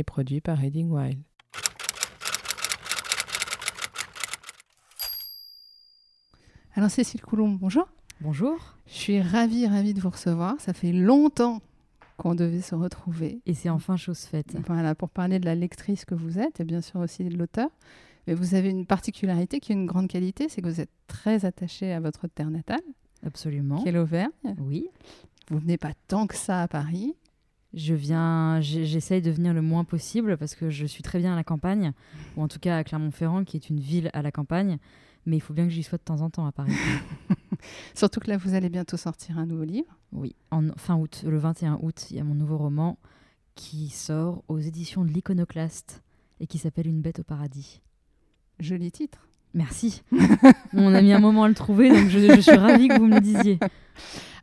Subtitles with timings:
[0.00, 1.20] et produit par Reading Wild.
[6.74, 7.86] Alors Cécile Coulomb, bonjour.
[8.22, 8.76] Bonjour.
[8.86, 10.54] Je suis ravie, ravie de vous recevoir.
[10.58, 11.60] Ça fait longtemps
[12.16, 13.40] qu'on devait se retrouver.
[13.46, 14.56] Et c'est enfin chose faite.
[14.66, 17.68] Voilà, pour parler de la lectrice que vous êtes et bien sûr aussi de l'auteur.
[18.26, 21.44] Mais vous avez une particularité qui est une grande qualité, c'est que vous êtes très
[21.44, 22.82] attaché à votre terre natale,
[23.26, 23.82] Absolument.
[23.82, 24.30] qui est l'Auvergne.
[24.58, 24.88] Oui.
[25.50, 27.14] Vous venez pas tant que ça à Paris.
[27.72, 31.36] Je viens, j'essaye de venir le moins possible parce que je suis très bien à
[31.36, 31.92] la campagne,
[32.36, 34.78] ou en tout cas à Clermont-Ferrand, qui est une ville à la campagne.
[35.26, 36.72] Mais il faut bien que j'y sois de temps en temps à Paris.
[37.94, 39.98] Surtout que là, vous allez bientôt sortir un nouveau livre.
[40.12, 42.98] oui, en fin août, le 21 août, il y a mon nouveau roman
[43.54, 46.02] qui sort aux éditions de l'Iconoclaste
[46.40, 47.82] et qui s'appelle Une bête au paradis.
[48.58, 49.28] Joli titre.
[49.54, 50.02] Merci.
[50.72, 53.06] On a mis un moment à le trouver, donc je, je suis ravie que vous
[53.06, 53.58] me le disiez.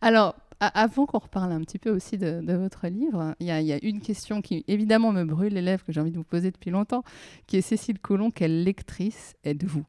[0.02, 3.62] Alors, avant qu'on reparle un petit peu aussi de, de votre livre, il y, a-
[3.62, 6.18] il y a une question qui évidemment me brûle les lèvres, que j'ai envie de
[6.18, 7.04] vous poser depuis longtemps,
[7.46, 9.86] qui est Cécile Collomb, quelle lectrice êtes-vous?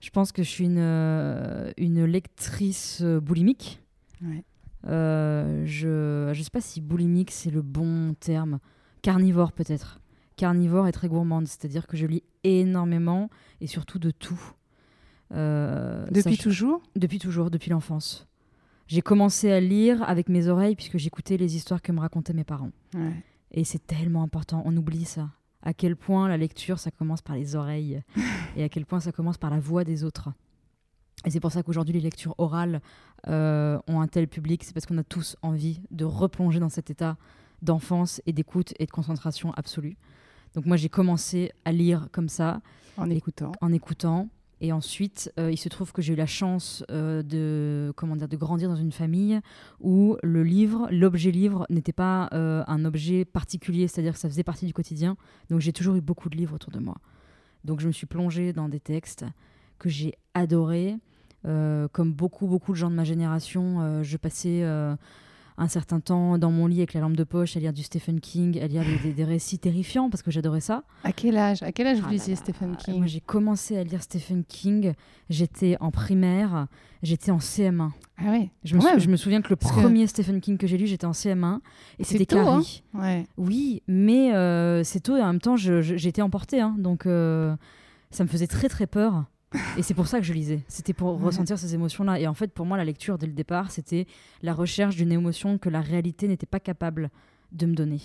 [0.00, 3.82] Je pense que je suis une, euh, une lectrice euh, boulimique.
[4.22, 4.44] Ouais.
[4.86, 8.60] Euh, je ne sais pas si boulimique c'est le bon terme.
[9.02, 10.00] Carnivore peut-être.
[10.36, 13.28] Carnivore et très gourmande, c'est-à-dire que je lis énormément
[13.60, 14.40] et surtout de tout.
[15.32, 16.80] Euh, Depuis toujours?
[16.94, 18.27] Depuis toujours, depuis l'enfance.
[18.88, 22.44] J'ai commencé à lire avec mes oreilles puisque j'écoutais les histoires que me racontaient mes
[22.44, 22.70] parents.
[22.94, 23.12] Ouais.
[23.52, 25.28] Et c'est tellement important, on oublie ça.
[25.62, 28.02] À quel point la lecture, ça commence par les oreilles
[28.56, 30.30] et à quel point ça commence par la voix des autres.
[31.24, 32.80] Et c'est pour ça qu'aujourd'hui, les lectures orales
[33.26, 36.90] euh, ont un tel public, c'est parce qu'on a tous envie de replonger dans cet
[36.90, 37.16] état
[37.60, 39.96] d'enfance et d'écoute et de concentration absolue.
[40.54, 42.62] Donc moi, j'ai commencé à lire comme ça,
[42.96, 43.52] En écoutant.
[43.60, 44.28] en écoutant.
[44.60, 48.28] Et ensuite, euh, il se trouve que j'ai eu la chance euh, de, comment dire,
[48.28, 49.40] de grandir dans une famille
[49.80, 54.42] où le livre, l'objet livre, n'était pas euh, un objet particulier, c'est-à-dire que ça faisait
[54.42, 55.16] partie du quotidien.
[55.48, 56.96] Donc j'ai toujours eu beaucoup de livres autour de moi.
[57.64, 59.24] Donc je me suis plongée dans des textes
[59.78, 60.96] que j'ai adorés.
[61.92, 64.62] Comme beaucoup, beaucoup de gens de ma génération, je passais
[65.60, 68.20] un certain temps dans mon lit avec la lampe de poche à lire du Stephen
[68.20, 70.84] King, à lire des, des- des récits terrifiants parce que j'adorais ça.
[71.04, 72.36] À quel âge À quel âge vous Ah là lisiez.
[72.36, 72.96] Stephen King?
[72.98, 74.92] Moi, j'ai commencé à lire Stephen King.
[75.28, 76.68] J'étais en primaire,
[77.02, 77.90] j'étais en CM1.
[78.18, 78.50] Ah oui.
[78.64, 78.92] Je me, Ouais.
[78.94, 81.06] sou- je me souviens que le Parce que- premier Stephen King que j'ai lu, j'étais
[81.06, 81.60] en CM1
[81.98, 82.44] et c'était hein.
[82.44, 82.82] Carrie.
[82.94, 83.26] Ouais.
[83.36, 86.60] Oui, mais euh, c'est tôt et en même temps, été emportée.
[86.60, 86.74] hein.
[86.78, 87.54] donc, euh,
[88.10, 89.24] ça me faisait très très peur.
[89.78, 90.60] Et c'est pour ça que je lisais.
[90.68, 91.24] C'était pour Ouais.
[91.24, 92.20] ressentir ces émotions-là.
[92.20, 94.06] Et en fait, pour moi, la lecture, dès le départ, c'était
[94.42, 97.10] la recherche d'une émotion que la réalité n'était pas capable
[97.52, 98.00] de me donner.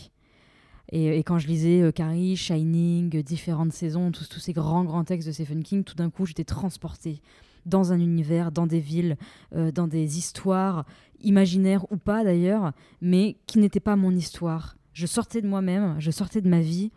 [0.92, 4.84] Et, et quand je lisais euh, Carrie, Shining, euh, différentes saisons, tous, tous ces grands,
[4.86, 7.22] grands textes de Stephen King, tout d'un coup, j'étais transportée
[7.66, 9.18] dans un univers, dans des villes,
[9.56, 10.86] euh, dans des histoires,
[11.22, 14.76] imaginaires ou pas d'ailleurs, mais qui n'étaient pas mon histoire.
[14.94, 16.92] Je sortais de moi-même, je sortais de ma vie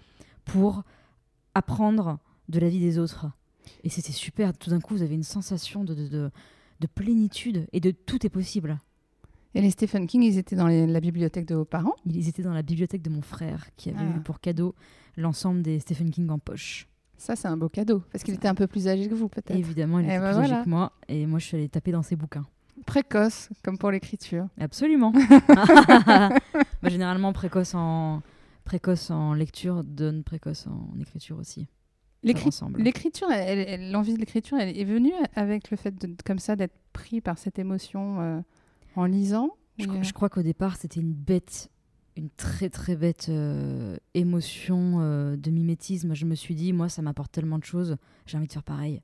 [0.45, 0.83] pour
[1.55, 2.19] apprendre
[2.49, 3.27] de la vie des autres.
[3.85, 4.57] Et c'était super.
[4.57, 6.31] Tout d'un coup, vous avez une sensation de, de, de-
[6.81, 8.79] de plénitude et de tout est possible.
[9.55, 11.95] Et les Stephen King, ils étaient dans les- la bibliothèque de vos parents?
[12.05, 14.17] Ils étaient dans la bibliothèque de mon frère qui avait Ah.
[14.19, 14.75] eu pour cadeau
[15.17, 16.87] l'ensemble des Stephen King en poche.
[17.17, 18.03] Ça, c'est un beau cadeau.
[18.13, 19.57] Parce qu'il était un peu plus âgé que vous, peut-être.
[19.59, 21.93] Évidemment, il Eh était ben plus âgé que moi et moi je suis allée taper
[21.93, 22.45] dans ses bouquins.
[22.85, 24.47] Précoce, comme pour l'écriture.
[24.61, 25.13] Absolument.
[26.83, 28.23] Bah, généralement précoce en
[28.65, 31.67] précoce en lecture donne précoce en écriture aussi.
[32.23, 37.21] L'écriture, l'envie de l'écriture, elle est venue avec le fait de, comme ça d'être pris
[37.21, 38.41] par cette émotion euh,
[38.97, 39.51] en lisant.
[39.79, 41.71] Je, euh, je crois qu'au départ, c'était une bête,
[42.17, 44.99] une très très bête euh, émotion
[45.37, 46.15] de mimétisme.
[46.15, 47.97] Je me suis dit, moi, ça m'apporte tellement de choses,
[48.27, 49.03] j'ai envie de faire pareil.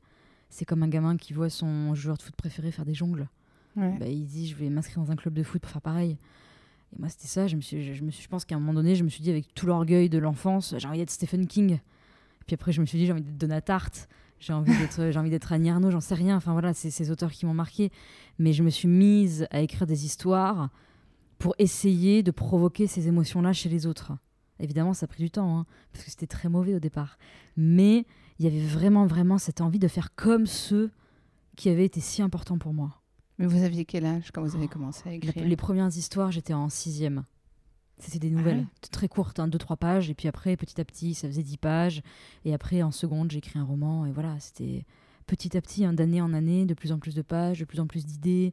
[0.48, 3.28] C'est comme un gamin qui voit son joueur de foot préféré faire des jongles.
[3.76, 3.96] ouais.
[3.98, 6.18] Bah, il dit, je vais m'inscrire dans un club de foot pour faire pareil.
[6.94, 7.46] Et moi, c'était ça.
[7.46, 9.08] Je, me suis, je, je me suis, je pense qu'à un moment donné, je me
[9.08, 11.78] suis dit, avec tout l'orgueil de l'enfance, j'ai envie d'être Stephen King.
[12.52, 14.10] Puis après, je me suis dit, j'ai envie d'être Donatarte.
[14.38, 16.36] J'ai envie d'être, j'ai envie d'être Annie Arnaud, j'en sais rien.
[16.36, 17.90] Enfin voilà, c'est ces auteurs qui m'ont marqué.
[18.38, 20.68] Mais je me suis mise à écrire des histoires
[21.38, 24.12] pour essayer de provoquer ces émotions-là chez les autres.
[24.60, 27.16] Évidemment, ça a pris du temps, hein, parce que c'était très mauvais au départ.
[27.56, 28.04] Mais
[28.38, 30.90] il y avait vraiment, vraiment cette envie de faire comme ceux
[31.56, 33.00] qui avaient été si importants pour moi.
[33.38, 35.42] Mais vous aviez quel âge quand vous avez commencé à écrire?
[35.42, 37.24] les premières histoires, j'étais en sixième.
[38.04, 38.88] C'était des Ah nouvelles ouais.
[38.90, 41.56] très courtes, hein, deux trois pages, et puis après, petit à petit, ça faisait 10
[41.58, 42.02] pages,
[42.44, 44.84] et après, en seconde, j'ai écrit un roman, et voilà, c'était
[45.26, 47.80] petit à petit, hein, d'année en année, de plus en plus de pages, de plus
[47.80, 48.52] en plus d'idées.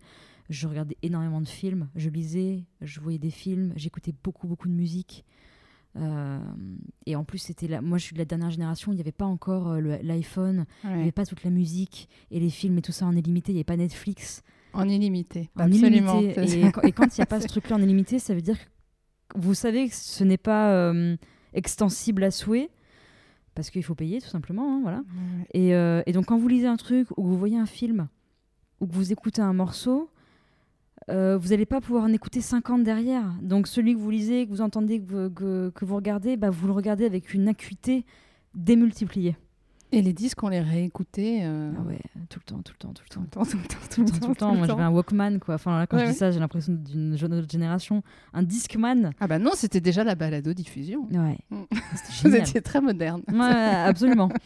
[0.50, 4.74] Je regardais énormément de films, je lisais, je voyais des films, j'écoutais beaucoup, beaucoup de
[4.74, 5.26] musique.
[5.96, 6.40] Euh,
[7.08, 7.82] et en plus, c'était la...
[7.82, 10.90] moi, je suis de la dernière génération, il n'y avait pas encore euh, l'iPhone, il
[10.96, 13.56] n'y avait pas toute la musique et les films et tout ça en illimité, il
[13.56, 14.44] n'y avait pas Netflix
[14.74, 15.50] En illimité.
[15.56, 16.20] en Absolument.
[16.20, 16.60] illimité.
[16.60, 18.66] Et, et quand il n'y a pas ce truc-là en illimité, ça veut dire que
[19.36, 21.16] vous savez que ce n'est pas euh,
[21.54, 22.70] extensible à souhait,
[23.56, 24.76] parce qu'il faut payer tout simplement.
[24.76, 24.98] hein, voilà.
[25.00, 25.48] Ouais.
[25.54, 28.08] Et, euh, et donc quand vous lisez un truc, ou que vous voyez un film,
[28.80, 30.10] ou que vous écoutez un morceau,
[31.10, 33.34] euh, vous n'allez pas pouvoir en écouter 50 derrière.
[33.42, 36.50] Donc celui que vous lisez, que vous entendez, que vous, que, que vous regardez, bah,
[36.50, 38.06] vous le regardez avec une acuité
[38.54, 39.36] démultipliée.
[39.92, 41.40] Et les disques, on les réécoutait.
[41.44, 42.00] euh, Ah ouais,
[42.30, 43.22] tout le temps, tout le temps, tout le Tout temps.
[43.22, 44.56] le temps, tout le temps, Tout le temps, tout le temps.
[44.56, 45.56] Moi, j'avais un Walkman, quoi.
[45.56, 46.14] Enfin, là, quand Ouais, je ouais.
[46.14, 48.04] dis ça, j'ai l'impression d'une jeune autre génération.
[48.34, 49.12] Un Discman.
[49.20, 51.08] Ah bah non, c'était déjà la balado-diffusion.
[51.12, 51.38] Ouais.
[51.50, 51.64] Mm.
[51.96, 53.24] C'était Vous étiez très moderne.
[53.32, 53.40] Ouais,
[53.86, 54.30] absolument.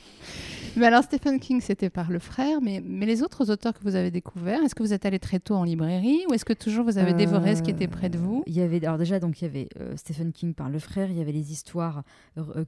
[0.75, 3.93] Mais alors Stephen King, c'était par le frère, mais, mais les autres auteurs que vous
[3.95, 6.83] avez découverts, est-ce que vous êtes allé très tôt en librairie ou est-ce que toujours
[6.83, 8.39] vous avez dévoré ce qui était près de vous?
[8.39, 10.79] Euh, Il y avait, alors déjà, donc il y avait euh, Stephen King par le
[10.79, 12.01] frère, il y avait les histoires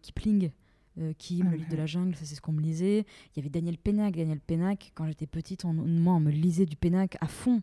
[0.04, 0.52] Kipling,
[1.00, 3.06] euh, Kim, le livre de la jungle, ça c'est ce qu'on me lisait.
[3.36, 6.66] Il y avait Daniel Pennac, Daniel Pennac, quand j'étais petite, on, moi on me lisait
[6.66, 7.62] du Pennac à fond.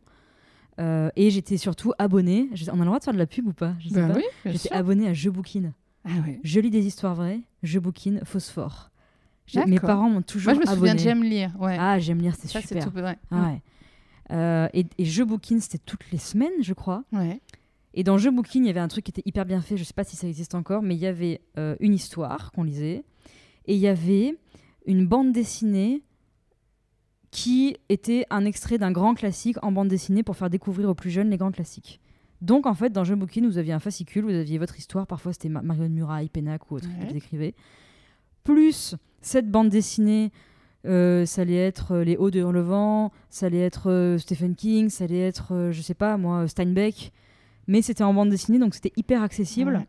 [0.80, 2.48] Euh, et j'étais surtout abonnée.
[2.70, 3.74] On a le droit de faire de la pub ou pas?
[3.78, 4.14] Je sais Bah pas.
[4.16, 5.72] oui, bien J'étais abonnée à Je Bouquine.
[6.04, 6.40] Ah ouais.
[6.42, 8.90] Je lis des histoires vraies, je bouquine, phosphore.
[9.66, 11.00] Mes parents m'ont toujours Moi, je me souviens de.
[11.00, 11.52] J'aime lire.
[11.60, 11.76] Ouais.
[11.78, 12.90] Ah, j'aime lire, c'est super.
[12.90, 12.98] tout.
[12.98, 13.16] Ouais.
[13.30, 13.62] Ah ouais.
[14.30, 17.04] Euh, et, et Je bouquine, c'était toutes les semaines, je crois.
[17.12, 17.40] Ouais.
[17.94, 19.84] Et dans Je bouquine, il y avait un truc qui était hyper bien fait, je
[19.84, 23.04] sais pas si ça existe encore, mais il y avait euh, une histoire qu'on lisait,
[23.66, 24.36] et il y avait
[24.86, 26.02] une bande dessinée
[27.30, 31.10] qui était un extrait d'un grand classique en bande dessinée pour faire découvrir aux plus
[31.10, 32.00] jeunes les grands classiques.
[32.42, 35.32] Donc en fait, dans Je bouquine, vous aviez un fascicule, vous aviez votre histoire, parfois
[35.32, 37.06] c'était Ma- Marion Muraille, Pénac ou autre Ouais.
[37.06, 37.54] qui vous écrivait.
[38.44, 40.32] Plus cette bande dessinée,
[40.84, 44.88] euh, ça allait être euh, Les Hauts de Hurlevent, ça allait être euh, Stephen King,
[44.90, 47.12] ça allait être, je sais pas moi, Steinbeck.
[47.68, 49.76] Mais c'était en bande dessinée, donc c'était hyper accessible.
[49.76, 49.86] Ouais.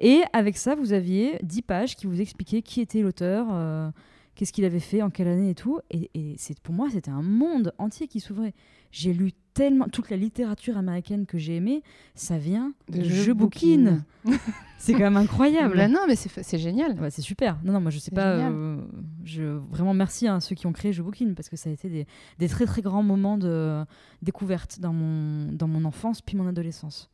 [0.00, 3.90] Et avec ça, vous aviez 10 pages qui vous expliquaient qui était l'auteur, euh,
[4.34, 5.78] qu'est-ce qu'il avait fait, en quelle année et tout.
[5.90, 8.54] Et, et c'est pour moi, c'était un monde entier qui s'ouvrait.
[8.90, 11.82] J'ai lu tellement toute la littérature américaine que j'ai aimée,
[12.14, 14.04] ça vient de Je, bouquine.
[14.78, 15.76] c'est quand même incroyable.
[15.76, 16.96] Bah non, mais c'est génial.
[17.10, 17.58] C'est super.
[17.64, 18.36] Non, non, moi je sais pas.
[18.36, 18.80] euh,
[19.24, 21.88] je vraiment merci à ceux qui ont créé Je bouquine parce que ça a été
[21.88, 22.06] des,
[22.38, 23.84] des très très grands moments de
[24.22, 27.10] découverte dans mon dans mon enfance puis mon adolescence.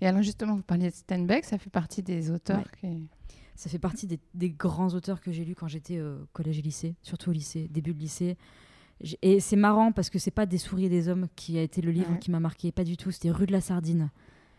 [0.00, 3.08] Et alors justement, vous parliez de Steinbeck, ça fait partie des auteurs qui...
[3.54, 6.62] Ça fait partie des, des grands auteurs que j'ai lus quand j'étais euh, collège et
[6.62, 8.36] lycée, surtout au lycée, début de lycée.
[9.22, 11.80] Et c'est marrant parce que c'est pas Des souris et des hommes qui a été
[11.80, 12.18] le livre Ouais.
[12.18, 13.10] qui m'a marqué, pas du tout.
[13.12, 14.10] C'était Rue de la Sardine.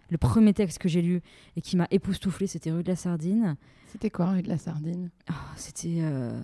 [0.10, 1.22] Le premier texte que j'ai lu
[1.56, 3.56] et qui m'a époustouflé, c'était Rue de la Sardine.
[3.88, 5.10] C'était quoi, rue de la Sardine?
[5.28, 5.98] Ah, c'était.
[6.02, 6.42] euh,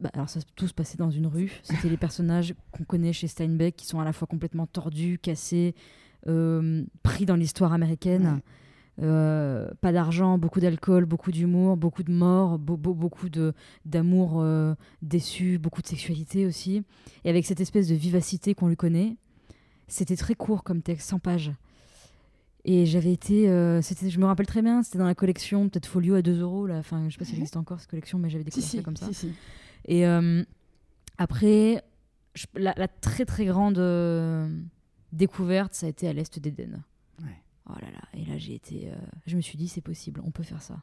[0.00, 1.52] bah, alors, ça tout se passait dans une rue.
[1.62, 5.74] C'était les personnages qu'on connaît chez Steinbeck qui sont à la fois complètement tordus, cassés,
[7.02, 8.40] pris dans l'histoire américaine.
[9.02, 13.28] Euh, pas d'argent, beaucoup d'alcool, beaucoup d'humour, beaucoup de morts, beau- beau- beaucoup
[13.84, 16.82] d'amour euh, déçu, beaucoup de sexualité aussi.
[17.24, 19.16] Et avec cette espèce de vivacité qu'on lui connaît,
[19.86, 21.52] c'était très court comme texte, 100 pages.
[22.64, 25.86] Et j'avais été, euh, c'était, je me rappelle très bien, c'était dans la collection, peut-être
[25.86, 26.66] Folio à 2 euros.
[26.66, 26.78] Là.
[26.78, 28.82] Enfin, je sais pas si elle existe encore cette collection, mais j'avais découvert si, ça
[28.82, 29.12] comme ça.
[29.12, 29.30] si.
[29.84, 30.42] Et euh,
[31.18, 31.84] après,
[32.34, 34.48] je- la, la très très grande euh,
[35.16, 36.82] découverte, ça a été à l'Est d'Éden.
[37.22, 37.42] Ouais.
[37.68, 38.88] Oh là là, et là j'ai été.
[38.90, 38.94] euh,
[39.26, 40.76] je me suis dit, c'est possible, on peut faire ça.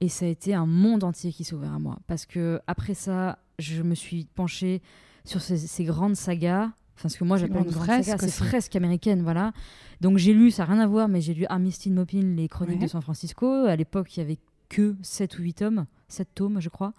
[0.00, 1.98] Et ça a été un monde entier qui s'est ouvert à moi.
[2.06, 4.82] Parce que après ça, je me suis penchée
[5.24, 6.70] sur ces, ces grandes sagas.
[6.96, 8.48] Enfin, ce que moi j'appelle une grandes grande saga, fresques ces aussi.
[8.48, 9.52] fresques américaines, voilà.
[10.00, 12.78] Donc j'ai lu, ça n'a rien à voir, mais j'ai lu Armistice Maupin, Les Chroniques
[12.80, 12.84] Ouais.
[12.86, 13.46] de San Francisco.
[13.46, 16.92] À l'époque, il y avait que 7 ou 8 tomes, 7 tomes, je crois.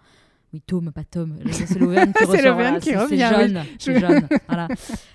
[0.54, 1.38] Oui, tome, pas tome.
[1.44, 2.54] Là, C'est l'Auvergne qui ressort.
[2.56, 2.80] voilà.
[2.80, 3.48] qui revient, C'est oui.
[3.50, 3.64] jaune.
[3.80, 4.28] Je- C'est jaune.
[4.48, 4.68] Voilà.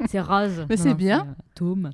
[0.06, 0.66] C'est rose.
[0.68, 1.20] Mais c'est bien.
[1.20, 1.90] euh, Tome.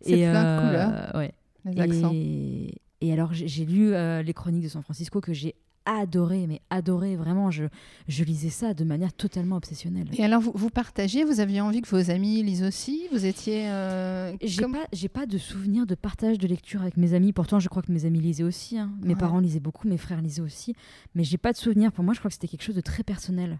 [0.00, 1.10] C'est plein de couleurs.
[1.16, 1.32] ouais.
[1.64, 2.10] Les accents.
[2.14, 5.54] Et, et alors, j'ai j'ai lu euh, Les Chroniques de San Francisco que j'ai
[5.86, 7.50] adoré, mais adoré, vraiment.
[7.50, 7.64] Je,
[8.08, 10.08] je lisais ça de manière totalement obsessionnelle.
[10.16, 13.06] Et alors, vous, vous partagez, vous aviez envie que vos amis lisent aussi?
[13.12, 13.68] Vous étiez...
[13.70, 17.32] euh, J'ai comme- pas, pas de souvenir de partage de lecture avec mes amis.
[17.32, 18.78] Pourtant, je crois que mes amis lisaient aussi.
[18.78, 18.90] hein.
[19.02, 19.14] Mes Ouais.
[19.18, 20.74] parents lisaient beaucoup, mes frères lisaient aussi.
[21.14, 21.92] Mais j'ai pas de souvenir.
[21.92, 23.58] Pour moi, je crois que c'était quelque chose de très personnel,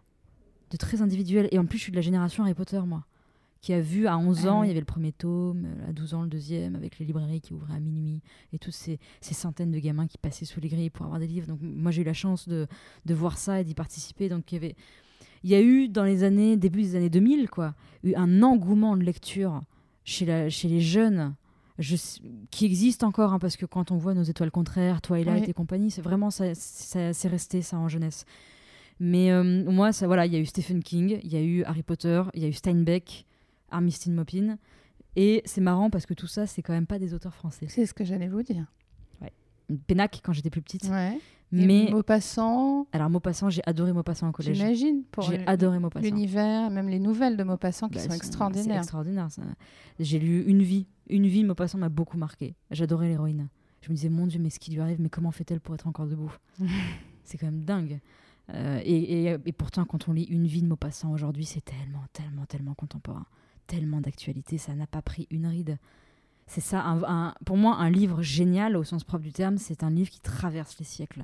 [0.71, 1.49] de très individuel.
[1.53, 3.05] Et en plus, je suis de la génération Harry Potter, moi,
[3.61, 4.67] qui a vu à 11 Ah ans, oui.
[4.67, 7.53] il y avait le premier tome, à 12 ans le deuxième, avec les librairies qui
[7.53, 10.89] ouvraient à minuit, et toutes ces, ces centaines de gamins qui passaient sous les grilles
[10.91, 11.47] pour avoir des livres.
[11.47, 12.67] Donc moi, j'ai eu la chance de,
[13.05, 14.29] de voir ça et d'y participer.
[14.29, 14.77] Donc il y avait...
[15.43, 17.75] Il y a eu, dans les années, début des années 2000, quoi,
[18.05, 19.63] eu un engouement de lecture
[20.05, 21.35] chez, la, chez les jeunes.
[21.79, 21.97] je,
[22.51, 25.51] qui existe encore, hein, parce que quand on voit nos étoiles contraires, Twilight Oui.
[25.51, 28.27] et compagnie, c'est vraiment, ça, ça- c'est resté ça en jeunesse.
[29.01, 31.63] Mais euh, moi, ça, voilà, il y a eu Stephen King, il y a eu
[31.65, 33.25] Harry Potter, il y a eu Steinbeck,
[33.71, 34.59] Armistead Maupin.
[35.17, 37.67] Et c'est marrant parce que tout ça, c'est quand même pas des auteurs français.
[37.69, 38.67] C'est ce que j'allais vous dire.
[39.87, 40.85] Pénac quand j'étais plus petite.
[40.89, 41.17] Ouais.
[41.53, 44.57] Mais Et Maupassant, alors Maupassant, j'ai adoré Maupassant au collège.
[44.57, 46.05] j'imagine, pour J'ai adoré Maupassant.
[46.05, 48.79] l'univers, même les nouvelles de Maupassant qui Bah, sont c'est- C'est extraordinaires.
[48.79, 49.31] extraordinaire.
[49.31, 49.43] ça.
[49.99, 50.87] J'ai lu Une vie.
[51.09, 52.55] Une vie, Maupassant m'a beaucoup marqué.
[52.71, 53.49] J'adorais l'héroïne.
[53.83, 55.87] Je me disais, mon Dieu, mais ce qui lui arrive, mais comment fait-elle pour être
[55.89, 56.33] encore debout?
[57.25, 58.01] C'est quand même dingue.
[58.55, 62.03] Euh, et, et- et pourtant, quand on lit Une vie de Maupassant aujourd'hui, c'est tellement,
[62.13, 63.27] tellement, tellement contemporain.
[63.67, 65.79] Tellement d'actualité, ça n'a pas pris une ride.
[66.47, 69.85] C'est ça, un- un- pour moi, un livre génial au sens propre du terme, c'est
[69.85, 71.23] un livre qui traverse les siècles.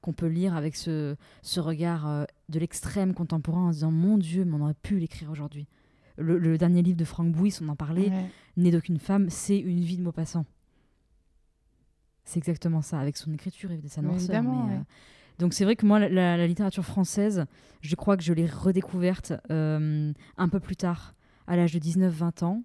[0.00, 4.16] Qu'on peut lire avec ce, ce regard euh, de l'extrême contemporain en se disant Mon
[4.18, 5.66] Dieu, mais on aurait pu l'écrire aujourd'hui.
[6.16, 8.30] Le, le dernier livre de Franck Bouys, on en parlait, Ouais.
[8.56, 10.46] Né d'aucune femme, c'est une vie de Maupassant.
[12.24, 14.28] C'est exactement ça, avec son écriture et sa noirceur.
[14.68, 14.74] ouais.
[14.76, 14.80] euh,
[15.38, 17.44] Donc c'est vrai que moi, la, la- la littérature française,
[17.82, 21.14] je crois que je l'ai redécouverte euh, un peu plus tard,
[21.46, 22.62] à l'âge de 19-20 ans,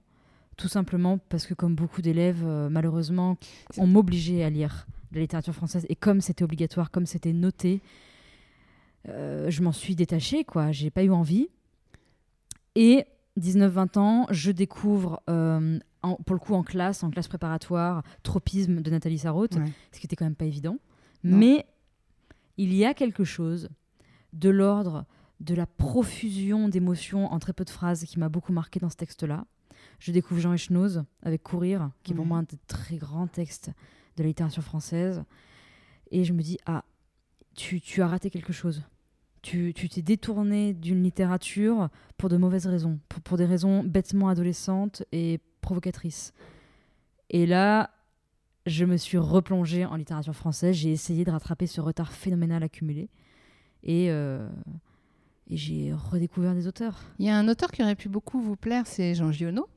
[0.58, 3.38] tout simplement parce que comme beaucoup d'élèves, euh, malheureusement,
[3.78, 5.86] on m'obligeait à lire de la littérature française.
[5.90, 7.82] Et comme c'était obligatoire, comme c'était noté,
[9.08, 10.72] euh, je m'en suis détachée, quoi.
[10.72, 11.48] J'ai pas eu envie.
[12.76, 13.06] Et
[13.38, 18.82] 19-20 ans, je découvre, euh, en- pour le coup en classe, en classe préparatoire, Tropisme
[18.82, 19.72] de Nathalie Sarraute, Ouais.
[19.92, 20.78] ce qui était quand même pas évident.
[21.24, 21.38] Non.
[21.38, 21.66] Mais
[22.58, 23.70] il y a quelque chose
[24.34, 25.06] de l'ordre
[25.42, 28.96] de la profusion d'émotions en très peu de phrases qui m'a beaucoup marqué dans ce
[28.96, 29.46] texte-là.
[30.00, 32.30] Je découvre Jean Echenoz avec Courir, qui est pour Ouais.
[32.30, 33.72] moi un des très grands textes
[34.18, 35.24] de la littérature française.
[36.12, 36.84] Et je me dis, ah,
[37.56, 38.84] tu, tu as raté quelque chose.
[39.42, 44.30] Tu tu t'es détourné d'une littérature pour de mauvaises raisons, pour, pour des raisons bêtement
[44.30, 46.32] adolescentes et provocatrices.
[47.32, 47.90] Et là,
[48.68, 50.76] je me suis replongée en littérature française.
[50.76, 53.10] J'ai essayé de rattraper ce retard phénoménal accumulé.
[53.84, 54.48] Et, euh,
[55.52, 57.00] et j'ai redécouvert des auteurs.
[57.20, 59.68] Il y a un auteur qui aurait pu beaucoup vous plaire, c'est Jean Giono.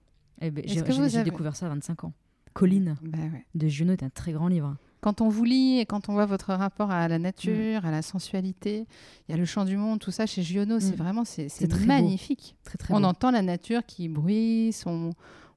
[0.40, 2.12] Eh ben, j'ai avez- découvert ça à 25 ans.
[2.52, 3.44] Colline Bah ouais.
[3.54, 4.76] de Junot est un très grand livre.
[5.00, 8.00] Quand on vous lit et quand on voit votre rapport à la nature, à la
[8.00, 8.86] sensualité,
[9.28, 10.96] il y a le chant du monde, tout ça chez Giono, c'est Mm.
[10.96, 11.48] vraiment c'est
[11.86, 12.56] magnifique.
[12.64, 13.06] Très très on beau.
[13.06, 15.10] entend la nature qui bruisse, on,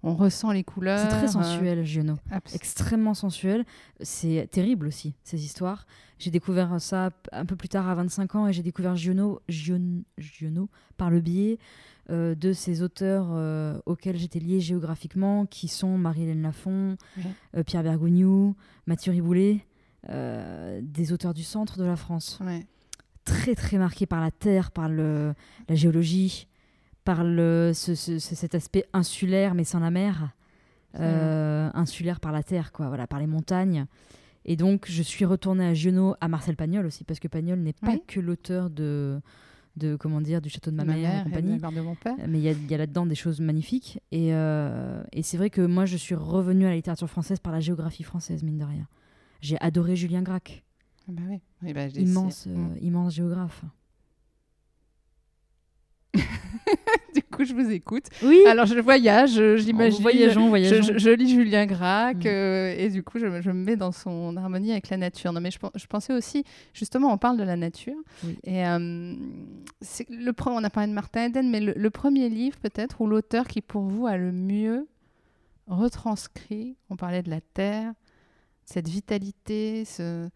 [0.07, 0.99] on ressent les couleurs.
[0.99, 1.85] C'est très euh, sensuel,
[2.31, 3.65] abs- extrêmement sensuel.
[4.01, 5.85] C'est terrible aussi, ces histoires.
[6.19, 10.03] J'ai découvert ça un peu plus tard, à 25 ans, et j'ai découvert Giono, Gion-
[10.17, 11.59] Giono par le biais
[12.09, 17.23] euh, de ces auteurs euh, auxquels j'étais liée géographiquement, qui sont Marie-Hélène Lafont, Ouais.
[17.57, 18.55] euh, Pierre Bergogneau,
[18.87, 19.65] Mathieu Riboulet,
[20.81, 22.39] des auteurs du centre de la France.
[22.45, 22.65] ouais.
[23.25, 25.33] Très, très marqués par la terre, par le,
[25.67, 26.47] la géologie,
[27.07, 30.31] par le, ce- ce- ce- cet aspect insulaire, mais sans la mer.
[30.99, 33.85] Euh, insulaire par la terre, quoi, voilà, par les montagnes.
[34.45, 37.73] Et donc, je suis retournée à Giono, à Marcel Pagnol aussi, parce que Pagnol n'est
[37.73, 38.01] pas Oui.
[38.07, 39.19] que l'auteur de,
[39.75, 41.51] de, comment dire, du château de ma, Ma mère, mère et compagnie.
[41.51, 42.15] la garde de mon père.
[42.27, 43.99] Mais il y a, il y a là-dedans des choses magnifiques.
[44.11, 47.53] Et, euh, et c'est vrai que moi, je suis revenue à la littérature française par
[47.53, 48.87] la géographie française, mine de rien.
[49.41, 50.63] J'ai adoré Julien Gracq,
[51.07, 51.73] Ah bah oui.
[51.73, 53.63] Bah, immense, euh, immense géographe.
[57.15, 58.05] du coup, je vous écoute.
[58.23, 60.01] Oui, Alors, je voyage, je- j'imagine.
[60.01, 60.81] voyageons, Je, voyageons.
[60.93, 62.27] je- je lis Julien Gracq Mm.
[62.27, 65.31] euh, et du coup, je, me- je me mets dans son harmonie avec la nature.
[65.33, 67.97] Non, mais je, pen- je pensais aussi, justement, on parle de la nature.
[68.23, 68.37] Oui.
[68.43, 68.77] Et euh,
[70.09, 73.47] le on a parlé de Martin Eden, mais le, le premier livre, peut-être, ou l'auteur
[73.47, 74.87] qui, pour vous, a le mieux
[75.67, 77.93] retranscrit, on parlait de la terre,
[78.65, 80.29] cette vitalité, ce,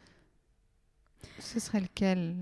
[1.40, 2.36] ce serait lequel?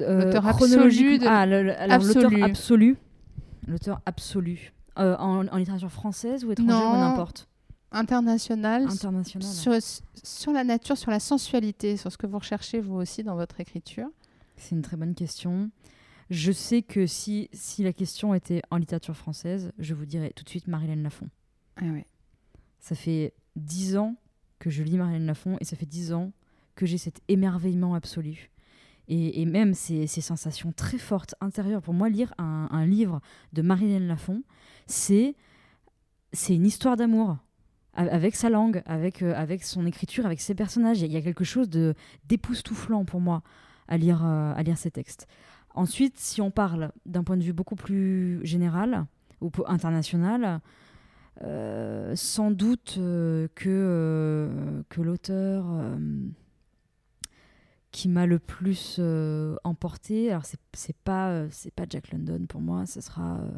[0.00, 2.42] Euh, L'auteur absolu de- Ah, l'auteur Absolu.
[2.42, 2.96] absolu.
[3.66, 4.72] L'auteur absolu.
[4.98, 6.92] Euh, en, en littérature française ou étrangère Non.
[6.94, 7.48] ou n'importe
[7.90, 9.42] International, International.
[9.52, 9.72] sur,
[10.22, 13.60] sur la nature, sur la sensualité, sur ce que vous recherchez vous aussi dans votre
[13.60, 14.08] écriture.
[14.56, 15.70] C'est une très bonne question.
[16.30, 20.42] Je sais que si, si la question était en littérature française, je vous dirais tout
[20.42, 21.28] de suite Marilène Lafont.
[21.76, 22.06] Ah ouais.
[22.80, 24.16] Ça fait dix ans
[24.58, 26.32] que je lis Marilène Lafont et ça fait dix ans
[26.74, 28.50] que j'ai cet émerveillement absolu.
[29.08, 31.82] Et, même ces, sensations très fortes intérieures.
[31.82, 33.20] Pour moi, lire un, livre
[33.52, 34.42] de Marilène Lafont,
[34.86, 35.34] c'est
[36.48, 37.36] une histoire d'amour.
[37.96, 41.00] Avec sa langue, avec, euh, avec son écriture, avec ses personnages.
[41.00, 41.70] Il y a quelque chose
[42.28, 43.44] d'époustouflant pour moi
[43.86, 45.28] à lire, euh, à ces textes.
[45.74, 49.06] Ensuite, si on parle d'un point de vue beaucoup plus général
[49.40, 50.60] ou international,
[51.42, 54.48] euh, sans doute euh, que,
[54.96, 55.64] l'auteur
[57.94, 62.44] qui m'a le plus euh, emporté, alors c'est c'est pas, euh, c'est pas Jack London
[62.48, 63.48] pour moi, ce sera euh,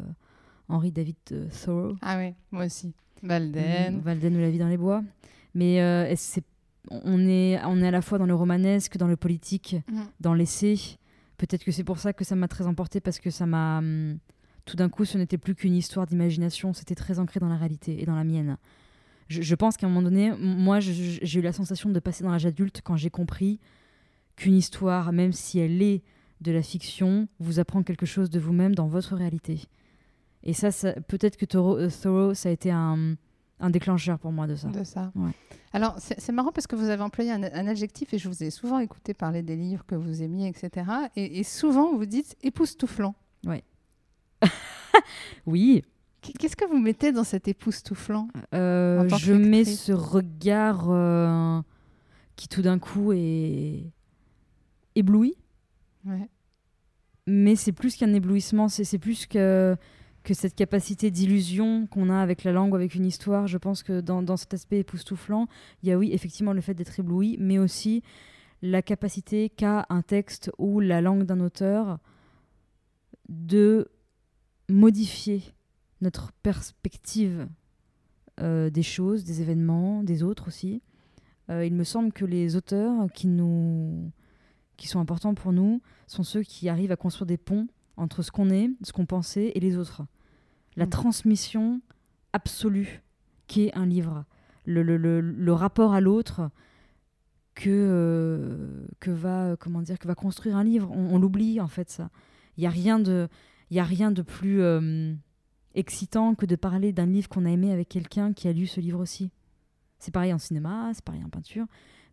[0.69, 1.97] Henry David euh, Thoreau.
[2.03, 2.93] Ah ouais, moi aussi.
[3.23, 4.01] Valden.
[4.01, 5.03] Valden ou La vie dans les bois.
[5.55, 5.81] Mais
[6.91, 10.01] on, est, on est à la fois dans le romanesque, dans le politique, Mm.
[10.21, 10.77] dans l'essai.
[11.39, 13.79] Peut-être que c'est pour ça que ça m'a très emporté parce que ça m'a.
[13.79, 14.19] hum,
[14.67, 18.03] tout d'un coup, ce n'était plus qu'une histoire d'imagination, c'était très ancré dans la réalité
[18.03, 18.59] et dans la mienne.
[19.29, 22.31] Je, je pense qu'à un moment donné, moi, j'ai eu la sensation de passer dans
[22.33, 23.61] l'âge adulte quand j'ai compris
[24.37, 26.03] qu'une histoire, même si elle est
[26.41, 29.63] de la fiction, vous apprend quelque chose de vous-même dans votre réalité.
[30.43, 33.17] Et ça, ça- peut-être que Thoreau, euh, Thoreau, ça a été un,
[33.59, 34.69] un déclencheur pour moi de ça.
[34.69, 35.11] De ça.
[35.15, 35.31] Ouais.
[35.73, 38.51] Alors, c'est marrant parce que vous avez employé un, un adjectif et je vous ai
[38.51, 40.87] souvent écouté parler des livres que vous aimiez, etc.
[41.17, 43.15] Et, et souvent, vous dites époustouflant.
[45.47, 45.83] Oui,
[46.23, 51.61] Qu- Qu'est-ce que vous mettez dans cet époustouflant euh, je mets ce regard euh,
[52.37, 53.85] qui tout d'un coup est
[54.97, 55.37] ébloui,
[56.05, 56.29] Ouais.
[57.29, 59.77] mais c'est plus qu'un éblouissement, c'est plus que,
[60.25, 63.47] que cette capacité d'illusion qu'on a avec la langue ou avec une histoire.
[63.47, 65.47] Je pense que dans, dans cet aspect époustouflant,
[65.83, 68.03] il y a oui, effectivement, le fait d'être ébloui, mais aussi
[68.63, 71.99] la capacité qu'a un texte ou la langue d'un auteur
[73.29, 73.89] de
[74.69, 75.43] modifier
[76.01, 77.49] notre perspective
[78.41, 80.83] euh, des choses, des événements, des autres aussi.
[81.51, 84.11] Euh, il me semble que les auteurs qui nous
[84.77, 87.67] qui sont importants pour nous sont ceux qui arrivent à construire des ponts
[87.97, 90.03] entre ce qu'on est, ce qu'on pensait et les autres.
[90.77, 90.91] La Mm.
[90.91, 91.81] transmission
[92.33, 93.03] absolue
[93.47, 94.25] qu'est un livre,
[94.65, 96.51] le, le- le- le rapport à l'autre
[97.55, 100.91] que, euh, que va comment dire que va construire un livre.
[100.93, 102.11] On, on l'oublie en fait ça.
[102.59, 103.29] Il y a rien de
[103.71, 105.13] il y a rien de plus euh,
[105.75, 108.81] excitant que de parler d'un livre qu'on a aimé avec quelqu'un qui a lu ce
[108.81, 109.31] livre aussi.
[109.99, 111.67] C'est pareil en cinéma, c'est pareil en peinture,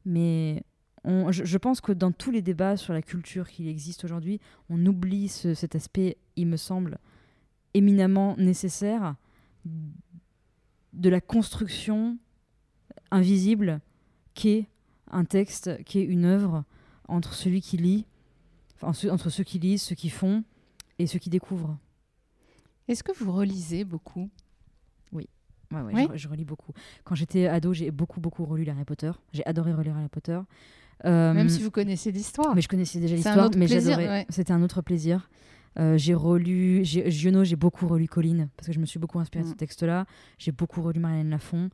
[0.05, 0.63] mais
[1.03, 4.39] on- je, je pense que dans tous les débats sur la culture qui existe aujourd'hui,
[4.69, 6.97] on oublie ce- cet aspect, il me semble,
[7.73, 9.15] éminemment nécessaire
[10.93, 12.17] de la construction
[13.11, 13.81] invisible
[14.33, 14.67] qu'est
[15.11, 16.63] un texte, qu'est une œuvre
[17.07, 18.05] entre celui qui lit,
[18.81, 20.43] enfin, entre ceux qui lisent, ceux qui font
[20.99, 21.77] et ceux qui découvrent.
[22.87, 24.29] Est-ce que vous relisez beaucoup?
[25.11, 26.07] Ouais, ouais, Oui.
[26.13, 26.71] je, je relis beaucoup.
[27.03, 29.11] Quand j'étais ado, j'ai beaucoup, beaucoup relu Harry Potter.
[29.31, 30.39] J'ai adoré relire Harry Potter.
[31.05, 32.55] Euh, Même si vous connaissez l'histoire.
[32.55, 34.07] Mais je connaissais déjà l'histoire, mais plaisir, j'adorais.
[34.07, 34.25] ouais.
[34.29, 35.29] C'était un autre plaisir.
[35.79, 39.43] Euh, j'ai relu, Giono, j'ai beaucoup relu Colline, parce que je me suis beaucoup inspirée
[39.43, 39.57] de ce Mm.
[39.57, 40.05] texte-là.
[40.37, 41.69] J'ai beaucoup relu Marianne Lafont.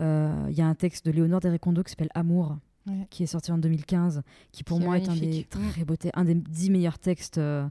[0.00, 3.06] Euh, Il y a un texte de Léonore Desrécondo qui s'appelle Amour, Ouais.
[3.10, 6.24] qui est sorti en 2015, qui pour Qui moi est un des très beaux un
[6.24, 7.66] des dix meilleurs textes euh,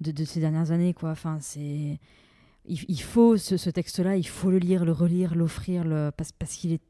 [0.00, 0.92] de, de ces dernières années.
[0.92, 1.10] Quoi.
[1.10, 1.98] Enfin, c'est...
[2.66, 6.10] Il, il faut ce, ce texte-là, il faut le lire, le relire, l'offrir, le...
[6.16, 6.80] parce, parce qu'il est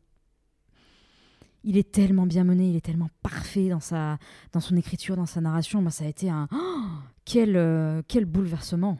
[1.64, 4.18] il est tellement bien mené, il est tellement parfait dans, sa,
[4.52, 5.80] dans son écriture, dans sa narration.
[5.82, 6.82] Moi, ça a été un Oh,
[7.24, 8.98] quel, euh, quel bouleversement,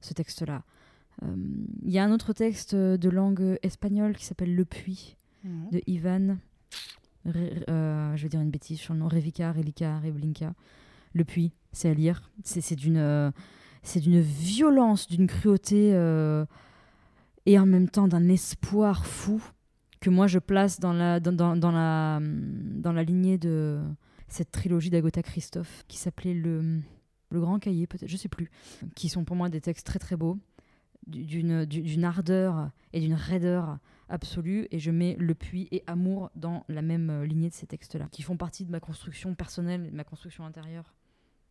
[0.00, 0.62] ce texte-là.
[1.22, 1.34] Euh,
[1.84, 5.78] Il y a un autre texte de langue espagnole qui s'appelle Le Puits Ouais.
[5.78, 6.36] de Ivan.
[7.26, 9.08] Euh, je vais dire une bêtise sur le nom.
[9.08, 10.52] Revica, Relica, Reblinka.
[11.14, 12.30] Le Puits, c'est à lire.
[12.44, 13.32] C'est d'une
[13.82, 15.90] c'est d'une violence, d'une cruauté
[17.46, 19.42] et en même temps d'un espoir fou
[20.00, 23.80] que moi je place dans la, dans, dans- la, hum, dans la lignée de
[24.28, 26.80] cette trilogie d'Agota Christophe qui s'appelait le,
[27.30, 28.50] le Grand Cahier, peut-être, je sais plus,
[28.94, 30.38] qui sont pour moi des textes très très beaux,
[31.06, 35.84] du- d'une du- d'une ardeur et d'une raideur absolue, et je mets Le Puits et
[35.86, 39.34] Amour dans la même euh, lignée de ces textes-là, qui font partie de ma construction
[39.34, 40.94] personnelle, de ma construction intérieure.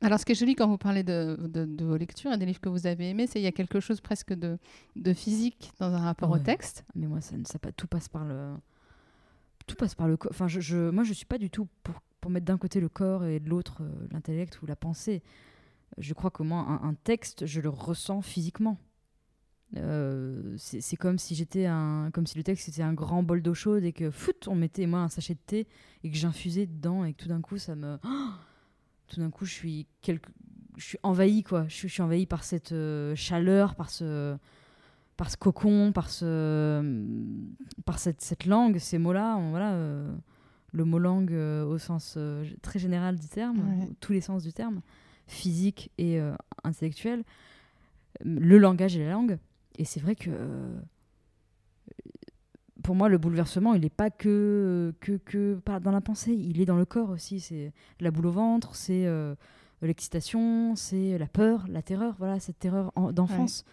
[0.02, 2.46] Alors, ce qui est joli quand vous parlez de, de- de vos lectures et des
[2.46, 4.58] livres que vous avez aimés, c'est qu'il y a quelque chose presque de,
[4.96, 6.86] de physique dans un rapport au texte.
[6.96, 8.54] Mais moi, ça, ça tout passe par le.
[9.68, 10.32] Tout passe par le corps.
[10.32, 12.88] Enfin, je, je- moi, je suis pas du tout pour, pour mettre d'un côté le
[12.90, 15.22] corps et de l'autre euh, l'intellect ou la pensée.
[15.98, 18.78] Je crois que moi, un, un texte, je le ressens physiquement.
[19.78, 23.42] Euh, c'est c'est comme si j'étais un, comme si le texte était un grand bol
[23.44, 25.68] d'eau chaude et que foot, on mettait moi un sachet de thé
[26.04, 28.00] et que j'infusais dedans et que tout d'un coup ça me,
[29.10, 30.30] tout d'un coup je suis quelque,
[30.78, 31.66] je suis envahi quoi.
[31.68, 34.38] Je suis, je suis envahi par cette euh, chaleur, par ce,
[35.18, 36.82] par ce cocon, par, ce,
[37.86, 40.16] par cette, cette langue, ces mots-là, on- voilà, euh,
[40.72, 43.90] le mot langue euh, au sens euh, très général du terme, Ouais.
[44.00, 44.82] tous les sens du terme,
[45.28, 47.24] physique et euh, intellectuel,
[48.24, 49.38] le langage et la langue.
[49.78, 50.80] Et c'est vrai que euh,
[52.84, 56.66] pour moi, le bouleversement, il n'est pas que, que, que dans la pensée, il est
[56.66, 57.40] dans le corps aussi.
[57.40, 59.36] C'est la boule au ventre, c'est euh,
[59.82, 63.66] l'excitation, c'est la peur, la terreur, voilà, cette terreur en- d'enfance.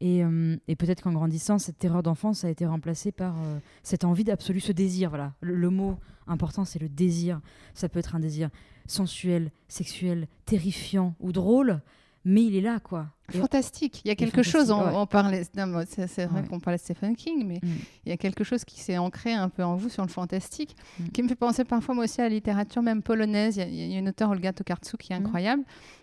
[0.00, 4.04] Et, euh, et peut-être qu'en grandissant, cette terreur d'enfance a été remplacée par euh, cette
[4.04, 5.10] envie d'absolu, ce désir.
[5.10, 5.34] Voilà.
[5.42, 7.40] Le, le mot important, c'est le désir.
[7.74, 8.48] Ça peut être un désir
[8.86, 11.80] sensuel, sexuel, terrifiant ou drôle,
[12.24, 13.08] mais il est là, quoi.
[13.38, 14.02] Fantastique.
[14.04, 14.92] Il y a quelque chose, on, ouais.
[14.94, 16.46] on parlait, c'est vrai Ouais.
[16.48, 17.68] qu'on parlait de Stephen King, mais Mm.
[18.06, 20.74] il y a quelque chose qui s'est ancré un peu en vous sur le fantastique,
[20.98, 21.08] Mm.
[21.08, 23.56] qui me fait penser parfois moi aussi à la littérature même polonaise.
[23.56, 25.24] Il y a- il y, a une auteure, Olga Tokarczuk, qui est Mm.
[25.26, 25.62] incroyable,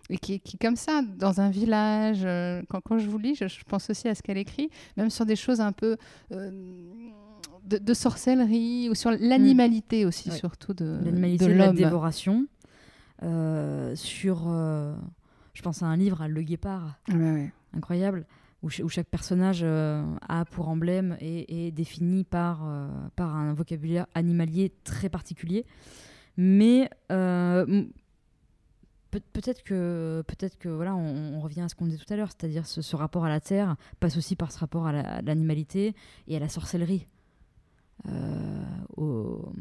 [0.10, 3.48] et qui, qui, comme ça, dans un village, euh, quand, quand je vous lis, je,
[3.48, 5.98] je pense aussi à ce qu'elle écrit, même sur des choses un peu
[6.32, 6.52] euh,
[7.66, 10.32] de, de sorcellerie, ou sur l'animalité aussi, Mm.
[10.32, 10.38] Ouais.
[10.38, 11.76] surtout de, l'animalité de de, la l'homme.
[11.76, 12.46] dévoration.
[13.24, 14.44] euh, sur,
[15.58, 17.52] je pense à un livre, à Le Guépard, Ouais, ouais.
[17.74, 18.28] incroyable,
[18.62, 23.36] où, ch- où chaque personnage euh, a pour emblème et est défini par, euh, par
[23.36, 25.66] un vocabulaire animalier très particulier.
[26.38, 27.86] Mais euh,
[29.10, 32.18] peut- peut-être que, peut-être que voilà, on, on revient à ce qu'on disait tout à
[32.18, 35.16] l'heure, c'est-à-dire ce, ce rapport à la terre passe aussi par ce rapport à la-
[35.16, 35.96] à l'animalité
[36.28, 37.08] et à la sorcellerie.
[38.08, 38.64] Euh,
[38.96, 39.52] au,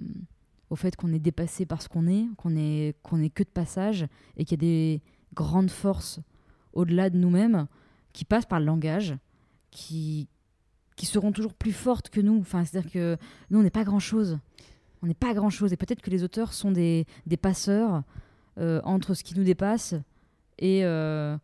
[0.69, 3.49] au fait qu'on est dépassé par ce qu'on est, qu'on est, qu'on est que de
[3.49, 4.07] passage
[4.37, 5.03] et qu'il y a des
[5.35, 6.21] grandes forces
[6.73, 7.67] au-delà de nous-mêmes
[8.13, 9.17] qui passent par le langage,
[9.71, 10.29] qui,
[10.97, 12.39] qui seront toujours plus fortes que nous.
[12.41, 13.17] Enfin, c'est-à-dire que
[13.51, 14.39] nous, on n'est pas grand-chose.
[15.03, 15.73] On n'est pas grand-chose.
[15.73, 18.03] Et peut-être que les auteurs sont des, des passeurs
[18.59, 19.95] euh, entre ce qui nous dépasse
[20.59, 21.37] et, euh,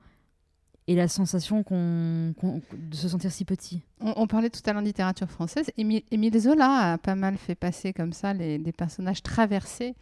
[0.87, 2.35] et la sensation qu'on,
[2.73, 3.83] de se sentir si petit.
[4.01, 5.71] On, on parlait tout à l'heure de littérature française.
[5.77, 9.95] Émile, Émile Zola a pas mal fait passer comme ça les, des personnages traversés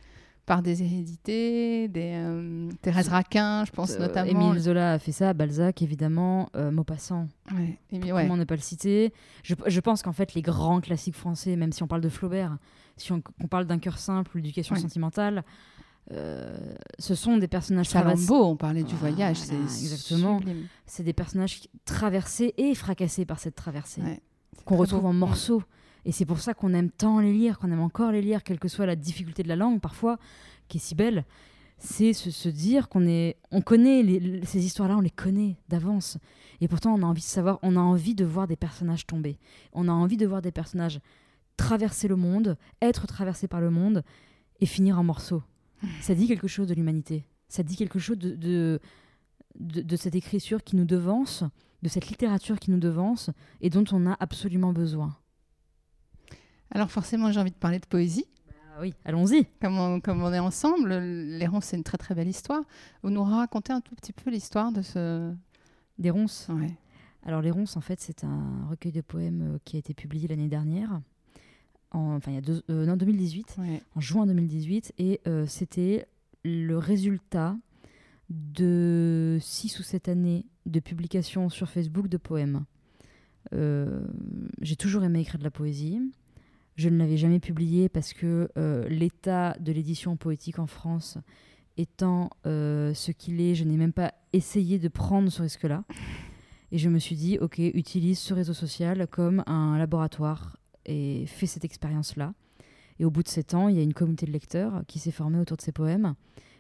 [0.51, 4.49] par des hérédités, des euh, Thérèse Raquin, je pense Euh, notamment.
[4.51, 7.29] Émile Zola a fait ça, Balzac évidemment, euh, Maupassant.
[7.53, 8.23] Ouais, Émile- ouais.
[8.25, 9.13] Comment ne pas le citer
[9.45, 12.59] je, je pense qu'en fait, les grands classiques français, même si on parle de Flaubert,
[12.97, 14.81] si on, qu'on parle d'un cœur simple, l'éducation Ouais.
[14.81, 15.45] sentimentale,
[16.99, 18.29] ce sont des personnages traversés.
[18.33, 20.41] On parlait du Voilà, voyage, c'est exactement.
[20.85, 24.03] C'est des personnages traversés et fracassés par cette traversée,
[24.65, 25.63] qu'on retrouve en morceaux.
[26.05, 28.59] Et c'est pour ça qu'on aime tant les lire, qu'on aime encore les lire, quelle
[28.59, 30.19] que soit la difficulté de la langue parfois,
[30.69, 31.25] qui est si belle.
[31.79, 36.19] C'est se, se dire qu'on est, on connaît les- ces histoires-là, on les connaît d'avance.
[36.61, 39.39] Et pourtant, on a envie de savoir, on a envie de voir des personnages tomber.
[39.73, 41.01] On a envie de voir des personnages
[41.57, 44.03] traverser le monde, être traversés par le monde
[44.61, 45.43] et finir en morceaux.
[46.03, 47.25] Ça dit quelque chose de l'humanité.
[47.49, 48.79] Ça dit quelque chose de, de,
[49.59, 51.45] de, de cette écriture qui nous devance,
[51.83, 53.31] de cette littérature qui nous devance
[53.63, 55.17] et dont on a absolument besoin.
[56.71, 58.27] Alors forcément, j'ai envie de parler de poésie.
[58.77, 59.47] Ah oui, allons-y.
[59.61, 62.63] Comme on, comme on est ensemble, Les Ronces, c'est une très très belle histoire.
[63.03, 65.33] Vous nous racontez un tout petit peu l'histoire de ce...
[65.99, 66.47] Des ronces.
[66.49, 66.75] Ouais.
[67.25, 70.29] Alors Les ronces, en fait, c'est un recueil de poèmes euh, qui a été publié
[70.29, 71.03] l'année dernière,
[71.91, 73.83] en, enfin il y a deux, euh, non, 2018, Ouais.
[73.97, 76.07] en juin 2018, et euh, c'était
[76.43, 77.55] le résultat
[78.31, 82.65] de six ou sept années de publication sur Facebook de poèmes.
[83.53, 84.01] Euh,
[84.63, 86.01] J'ai toujours aimé écrire de la poésie.
[86.77, 91.19] Je ne l'avais jamais publié parce que euh, l'état de l'édition poétique en France
[91.77, 95.85] étant euh, ce qu'il est, je n'ai même pas essayé de prendre ce risque-là.
[96.73, 100.57] Et je me suis dit, ok, utilise ce réseau social comme un laboratoire
[100.87, 102.33] et fais cette expérience-là.
[102.99, 105.11] Et au bout de sept ans, il y a une communauté de lecteurs qui s'est
[105.11, 106.15] formée autour de ces poèmes.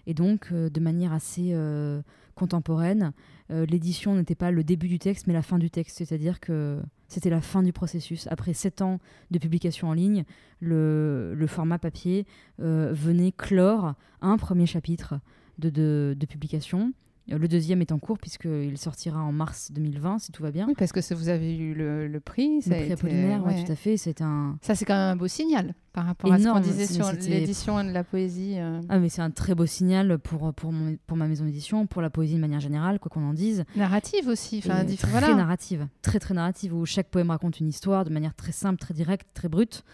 [0.07, 2.03] Et donc, euh, de manière assez euh,
[2.35, 3.13] contemporaine,
[3.51, 5.99] euh, l'édition n'était pas le début du texte, mais la fin du texte.
[5.99, 8.27] C'est-à-dire que c'était la fin du processus.
[8.31, 8.99] Après sept ans
[9.31, 10.25] de publication en ligne,
[10.61, 12.27] le, format papier
[12.59, 15.15] venait clore un premier chapitre
[15.59, 16.93] de publication.
[17.33, 20.67] Euh, Le deuxième est en cours puisqu'il sortira en mars 2020, si tout va bien.
[20.69, 22.63] Oui, parce que vous avez eu le, le prix.
[22.63, 23.65] ça Le prix Apollinaire, ouais, ouais.
[23.65, 23.97] tout à fait.
[23.97, 26.87] C'est un, Ça, c'est quand même un beau signal par rapport à ce qu'on disait
[26.87, 28.55] sur l'édition de la poésie.
[28.59, 31.87] euh, Ah, mais c'est un très beau signal pour, pour, mon- pour ma maison d'édition,
[31.87, 33.65] pour la poésie de manière générale, quoi qu'on en dise.
[33.77, 34.59] narrative aussi.
[34.65, 35.35] Enfin, diff- très voilà.
[35.35, 38.95] narrative, très très narrative, où chaque poème raconte une histoire de manière très simple, très
[38.95, 39.85] directe, très brute.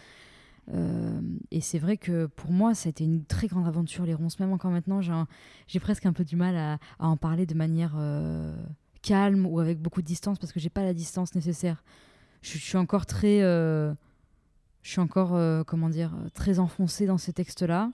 [0.75, 4.15] Euh, et c'est vrai que pour moi, ça a été une très grande aventure, les
[4.15, 4.39] ronces.
[4.41, 5.01] Même encore maintenant,
[5.67, 8.55] j'ai presque un peu du mal à, en parler de manière euh,
[9.03, 11.85] calme ou avec beaucoup de distance, parce que j'ai pas la distance nécessaire.
[12.43, 13.43] Je, suis encore très...
[13.43, 13.93] euh,
[14.83, 17.91] je suis encore, euh, comment dire, très enfoncée dans ces textes-là.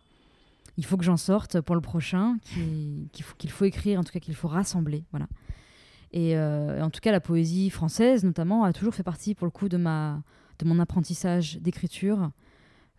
[0.78, 4.20] Il faut que j'en sorte pour le prochain, qui- qu'il faut, écrire, en tout cas
[4.20, 5.04] qu'il faut rassembler.
[5.11, 5.28] Voilà.
[6.14, 9.68] Et, en tout cas, la poésie française, notamment, a toujours fait partie, pour le coup,
[9.68, 12.30] de mon apprentissage d'écriture.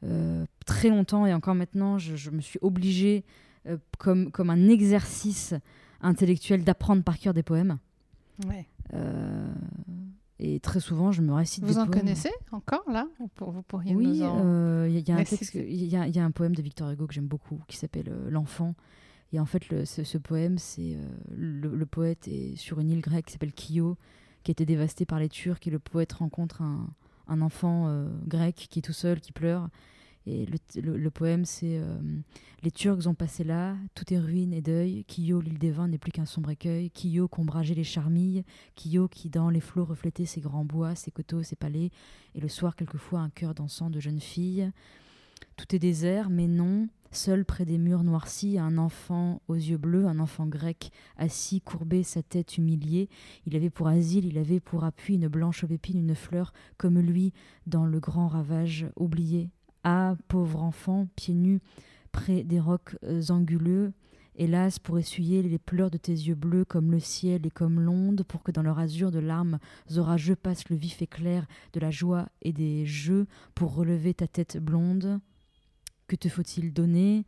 [0.04, 3.24] Euh, très longtemps, et encore maintenant, je, je me suis obligée,
[3.68, 5.54] euh, comme, comme un exercice
[6.02, 7.78] intellectuel, d'apprendre par cœur des poèmes.
[8.48, 8.68] Ouais.
[8.94, 9.48] Euh,
[10.40, 12.02] et très souvent, je me récite Vous des en poèmes.
[12.02, 13.08] connaissez encore, là?
[13.20, 14.42] Vous pourriez Oui, nous en...
[14.44, 15.12] euh, il y,
[15.96, 18.30] a- il y a un poème de Victor Hugo que j'aime beaucoup qui s'appelle euh,
[18.30, 18.76] L'enfant.
[19.32, 22.90] Et en fait, le- ce, ce poème, c'est euh, le, le poète est sur une
[22.90, 23.96] île grecque qui s'appelle Kio,
[24.44, 25.60] qui a été dévastée par les Turcs.
[25.66, 26.90] Et le poète rencontre un,
[27.30, 29.70] un enfant grec qui est tout seul, qui pleure.
[30.26, 30.46] Et
[30.82, 31.98] le, poème, c'est euh,
[32.62, 35.04] Les Turcs ont passé là, tout est ruine et deuil.
[35.06, 36.92] Kyo, l'île des vins, n'est plus qu'un sombre écueil.
[36.92, 38.46] Kyo, qu'ombrageaient les charmilles.
[38.76, 41.90] Kyo, qui dans les flots reflétait ses grands bois, ses coteaux, ses palais.
[42.36, 44.72] Et le soir, quelquefois, un cœur dansant de jeune fille.
[45.58, 46.88] Tout est désert, mais non.
[47.12, 52.02] Seul près des murs noircis, un enfant aux yeux bleus, un enfant grec, assis, courbé,
[52.02, 53.08] sa tête humiliée.
[53.46, 57.32] Il avait pour asile, il avait pour appui une blanche aubépine, une fleur, comme lui,
[57.68, 59.52] dans le grand ravage oublié.
[59.84, 61.60] Ah, pauvre enfant, pieds nus,
[62.12, 63.92] près des rocs euh, anguleux,
[64.36, 68.24] hélas, pour essuyer les pleurs de tes yeux bleus comme le ciel et comme l'onde,
[68.24, 69.60] pour que dans leur azur de larmes
[69.98, 74.58] orageux passe le vif éclair de la joie et des jeux, pour relever ta tête
[74.58, 75.20] blonde.
[76.08, 77.26] Que te faut-il donner?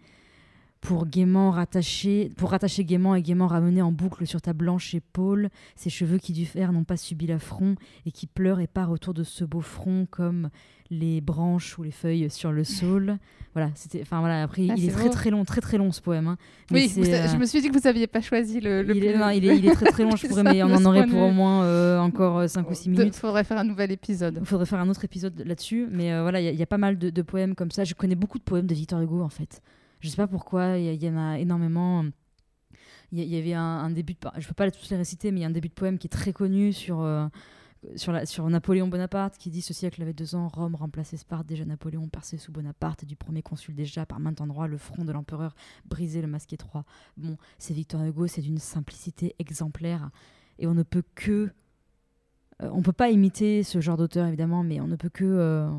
[0.85, 5.49] Pour gaiement rattacher, pour rattacher gaiement et gaiement ramener en boucle sur ta blanche épaule
[5.75, 9.13] ces cheveux qui du fer n'ont pas subi l'affront et qui pleurent et parent autour
[9.13, 10.49] de ce beau front comme
[10.91, 13.17] les branches ou les feuilles sur le saule.
[13.53, 14.43] Voilà, c'était, enfin voilà.
[14.43, 16.27] Après, Ah, il est très très long, très très long ce poème.
[16.27, 16.37] hein.
[16.69, 18.93] Mais Oui, vous euh, je me suis dit que vous n'aviez pas choisi le, le
[18.95, 20.15] il, plus- est, non, il, est, il est très très long.
[20.15, 22.91] Je pourrais, mais on en aurait pour au moins euh, encore 5 ou 6 Il
[22.91, 23.15] minutes.
[23.15, 24.37] faudrait faire un nouvel épisode.
[24.41, 26.63] Il faudrait faire un autre épisode là-dessus, mais euh, voilà, il y, a- il y
[26.63, 27.83] a pas mal de, de poèmes comme ça.
[27.83, 29.61] Je connais beaucoup de poèmes de Victor Hugo en fait.
[30.05, 32.05] Je sais pas pourquoi, il y, en a énormément.
[33.11, 35.45] Il y, avait un, début de, je peux pas tous les réciter, mais il y
[35.45, 37.27] a un début de poème qui est très connu sur euh,
[37.95, 41.65] sur, sur Napoléon Bonaparte qui dit ce siècle avait deux ans, Rome remplaçait Sparte, déjà
[41.65, 45.11] Napoléon perçait sous Bonaparte, et du premier consul déjà par maint endroit le front de
[45.11, 46.85] l'empereur brisé le masque étroit.
[47.17, 50.11] Bon, c'est Victor Hugo, c'est d'une simplicité exemplaire,
[50.59, 51.49] et on ne peut que
[52.61, 55.69] euh, on peut pas imiter ce genre d'auteur évidemment, mais on ne peut que euh,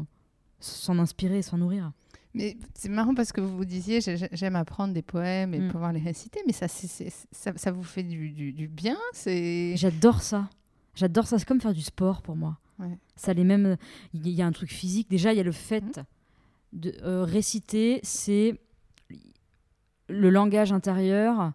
[0.60, 1.92] s'en inspirer, s'en nourrir.
[2.36, 5.58] Mais c'est marrant parce que vous vous disiez, j'ai- j'ai- j'aime apprendre des poèmes et
[5.60, 5.68] Mm.
[5.70, 9.74] pouvoir les réciter, mais ça, ça, ça vous fait du, du- du bien c'est...
[9.76, 10.48] J'adore ça.
[10.94, 11.38] J'adore ça.
[11.38, 12.58] C'est comme faire du sport pour moi.
[12.78, 12.98] Ouais.
[13.16, 13.76] Ça les mêmes.
[14.14, 15.08] Il y a un truc physique.
[15.10, 16.04] Déjà, il y a le fait Mhm.
[16.74, 18.00] de euh, réciter.
[18.02, 18.58] C'est
[20.08, 21.52] le langage intérieur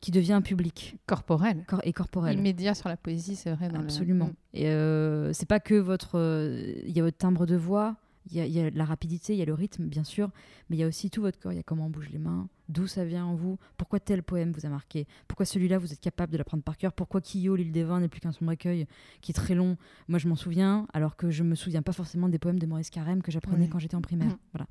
[0.00, 1.64] qui devient public corporel.
[1.66, 2.38] cor- et corporel.
[2.38, 3.68] Immédiat sur la poésie, c'est vrai.
[3.68, 4.26] Dans Absolument.
[4.26, 4.34] Mm.
[4.54, 6.18] Et euh, c'est pas que votre.
[6.18, 7.96] euh, Il y a votre timbre de voix,
[8.30, 10.30] il y, a- il y a la rapidité, il y a le rythme, bien sûr,
[10.68, 11.52] mais il y a aussi tout votre corps.
[11.52, 14.22] Il y a comment on bouge les mains, d'où ça vient en vous, pourquoi tel
[14.22, 17.54] poème vous a marqué, pourquoi celui-là vous êtes capable de l'apprendre par cœur, pourquoi Kyo,
[17.56, 18.86] l'île des vins n'est plus qu'un sombre écueil
[19.20, 19.76] qui est très long.
[20.08, 22.90] Moi, je m'en souviens, alors que je me souviens pas forcément des poèmes de Maurice
[22.90, 23.68] Carême que j'apprenais Oui.
[23.70, 24.36] quand j'étais en primaire.
[24.52, 24.66] Voilà.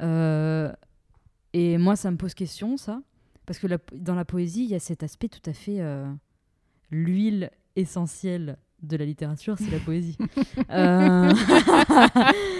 [0.00, 0.72] Euh,
[1.54, 3.00] et moi, ça me pose question, ça,
[3.46, 6.10] parce que la- dans la poésie, il y a cet aspect tout à fait euh,
[6.90, 10.16] l'huile essentielle de la littérature, c'est la poésie.
[10.70, 11.32] Euh,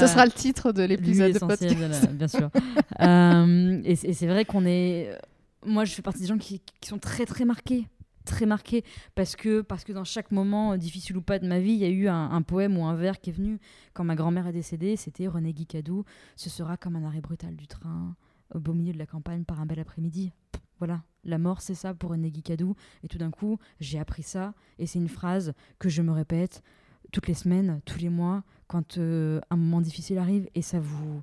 [0.00, 1.76] Ce sera le titre de l'épisode de podcast.
[1.76, 2.50] de la- bien sûr.
[3.00, 5.16] Euh, et c'est vrai qu'on est.
[5.64, 7.86] Moi, je fais partie des gens qui, qui sont très très marqués,
[8.24, 8.82] très marqués,
[9.14, 11.78] parce que parce que dans chaque moment, euh, difficile ou pas de ma vie, il
[11.78, 13.60] y a eu un, un poème ou un vers qui est venu
[13.94, 14.96] quand ma grand-mère est décédée.
[14.96, 16.04] C'était René Guicadou.
[16.34, 18.16] Ce sera comme un arrêt brutal du train
[18.52, 20.32] au beau milieu de la campagne par un bel après-midi.
[20.80, 22.74] Voilà, la mort, c'est ça pour René Guicadou.
[23.04, 26.62] Et tout d'un coup, j'ai appris ça, et c'est une phrase que je me répète
[27.12, 31.22] toutes les semaines, tous les mois, quand euh, un moment difficile arrive, et ça vous...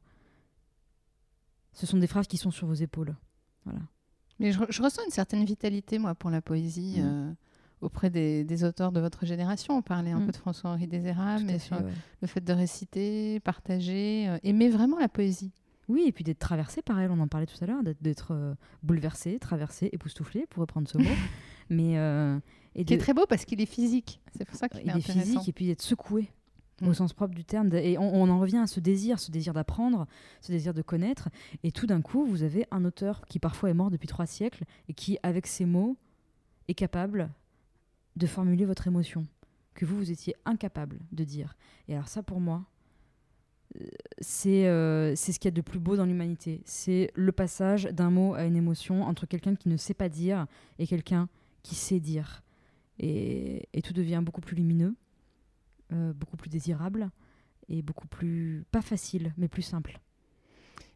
[1.74, 3.16] Ce sont des phrases qui sont sur vos épaules.
[3.66, 3.80] Voilà.
[4.40, 7.04] Mais je, re- je ressens une certaine vitalité, moi, pour la poésie Mm.
[7.06, 7.32] euh,
[7.82, 9.78] auprès des, des auteurs de votre génération.
[9.78, 10.26] On parlait un Mm.
[10.26, 11.92] peu de François-Henri Désérable, mais fait, sur ouais.
[12.22, 15.52] le fait de réciter, partager, euh, aimer vraiment la poésie.
[15.88, 18.32] Oui, et puis d'être traversé par elle, on en parlait tout à l'heure, d'être- d'être
[18.32, 21.04] euh, bouleversé, traversé, époustouflé, pour reprendre ce mot.
[21.70, 22.40] Mais euh,
[22.76, 24.22] et Qui est très beau parce qu'il est physique.
[24.38, 25.22] C'est pour ça qu'il est, il est intéressant.
[25.22, 26.30] physique et puis d'être secoué
[26.82, 26.94] au Mm.
[26.94, 27.74] sens propre du terme.
[27.74, 30.08] Et on, on en revient à ce désir, ce désir d'apprendre,
[30.42, 31.30] ce désir de connaître.
[31.64, 34.66] Et tout d'un coup, vous avez un auteur qui parfois est mort depuis trois siècles
[34.90, 35.96] et qui, avec ses mots,
[36.68, 37.30] est capable
[38.18, 39.26] de formuler votre émotion
[39.74, 41.56] que vous, vous étiez incapable de dire.
[41.88, 42.66] Et alors ça, pour moi,
[43.80, 43.86] euh,
[44.20, 46.62] c'est euh, c'est ce qu'il y a de plus beau dans l'humanité.
[46.66, 50.46] C'est le passage d'un mot à une émotion entre quelqu'un qui ne sait pas dire
[50.80, 51.30] et quelqu'un
[51.66, 52.44] qui sait dire.
[53.00, 54.96] Et, et tout devient beaucoup plus lumineux,
[55.92, 57.10] euh, beaucoup plus désirable
[57.68, 60.00] et beaucoup plus, pas facile, mais plus simple.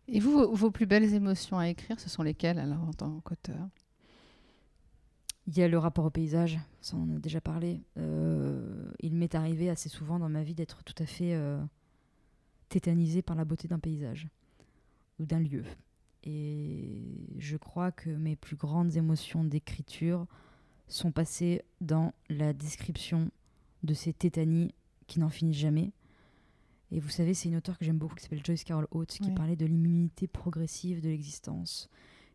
[0.08, 3.20] Et vous, vos, vos plus belles émotions à écrire, ce sont lesquelles alors en tant
[3.22, 3.68] qu'auteur?
[5.48, 7.82] Il y a le rapport au paysage, ça on en a déjà parlé.
[7.98, 11.60] Euh, il m'est arrivé assez souvent dans ma vie d'être tout à fait euh,
[12.70, 14.28] tétanisé par la beauté d'un paysage
[15.18, 15.64] ou d'un lieu.
[16.24, 17.02] Et
[17.40, 20.28] je crois que mes plus grandes émotions d'écriture
[20.90, 23.32] sont passées dans la description
[23.84, 24.74] de ces tétanies
[25.08, 25.92] qui n'en finissent jamais.
[26.92, 29.32] Et vous savez, c'est une auteure que j'aime beaucoup qui s'appelle Joyce Carol Oates qui
[29.32, 31.90] parlait de l'immunité progressive de l'existence.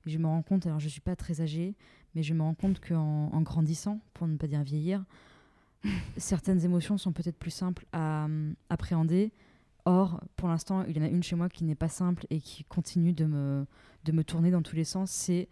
[0.07, 1.75] Et je me rends compte, alors je ne suis pas très âgée,
[2.15, 5.05] mais je me rends compte qu'en en grandissant, pour ne pas dire vieillir,
[6.17, 9.33] certaines émotions sont peut-être plus simples à hum, appréhender
[9.87, 12.41] Or, pour l'instant, il y en a une chez moi qui n'est pas simple et
[12.41, 13.67] qui continue de me,
[14.05, 15.11] de me tourner dans tous les sens.
[15.11, 15.49] C'est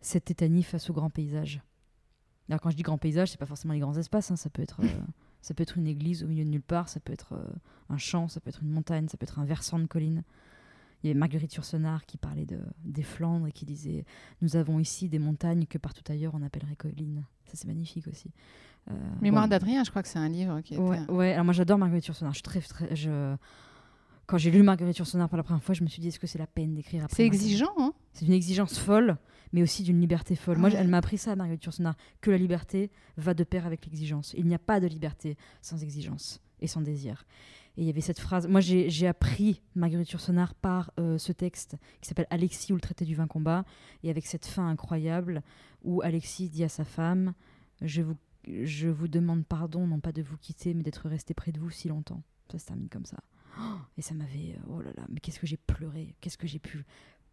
[0.00, 1.62] cette tétanie face au grand paysage.
[2.48, 4.30] Alors, quand je dis grand paysage, c'est pas forcément les grands espaces.
[4.30, 4.36] hein.
[4.36, 4.86] Ça, peut être, euh,
[5.40, 7.44] ça peut être une église au milieu de nulle part, ça peut être euh,
[7.88, 10.22] un champ, ça peut être une montagne, ça peut être un versant de colline.
[11.02, 14.06] Il y avait Marguerite Yourcenar qui parlait de, des Flandres et qui disait
[14.40, 17.24] Nous avons ici des montagnes que partout ailleurs on appellerait collines.
[17.44, 18.30] Ça, c'est magnifique aussi.
[18.90, 19.50] Euh, Mémoire bon.
[19.50, 20.76] d'Adrien, je crois que c'est un livre qui.
[20.78, 22.32] Ouais, ouais, alors moi j'adore Marguerite Yourcenar.
[22.32, 23.36] Je suis très, très, je...
[24.26, 26.26] Quand j'ai lu Marguerite Yourcenar pour la première fois, je me suis dit est-ce que
[26.26, 27.92] c'est la peine d'écrire après C'est exigeant, hein?
[28.14, 29.16] C'est une exigence folle,
[29.52, 30.58] mais aussi d'une liberté folle.
[30.58, 34.34] Moi, elle m'a appris ça, Marguerite Yourcenar, que la liberté va de pair avec l'exigence.
[34.38, 37.26] Il n'y a pas de liberté sans exigence et sans désir.
[37.76, 38.46] Et il y avait cette phrase.
[38.46, 43.04] Moi, j'ai appris Marguerite Yourcenar par euh, ce texte qui s'appelle Alexis ou le traité
[43.04, 43.64] du vin combat,
[44.04, 45.42] et avec cette fin incroyable
[45.82, 47.34] où Alexis dit à sa femme
[47.82, 51.50] Je vous, je vous demande pardon, non pas de vous quitter, mais d'être resté près
[51.50, 52.22] de vous si longtemps.
[52.50, 53.18] Ça se termine comme ça.
[53.96, 54.56] Et ça m'avait.
[54.68, 56.84] Oh là là, mais qu'est-ce que j'ai pleuré Qu'est-ce que j'ai pu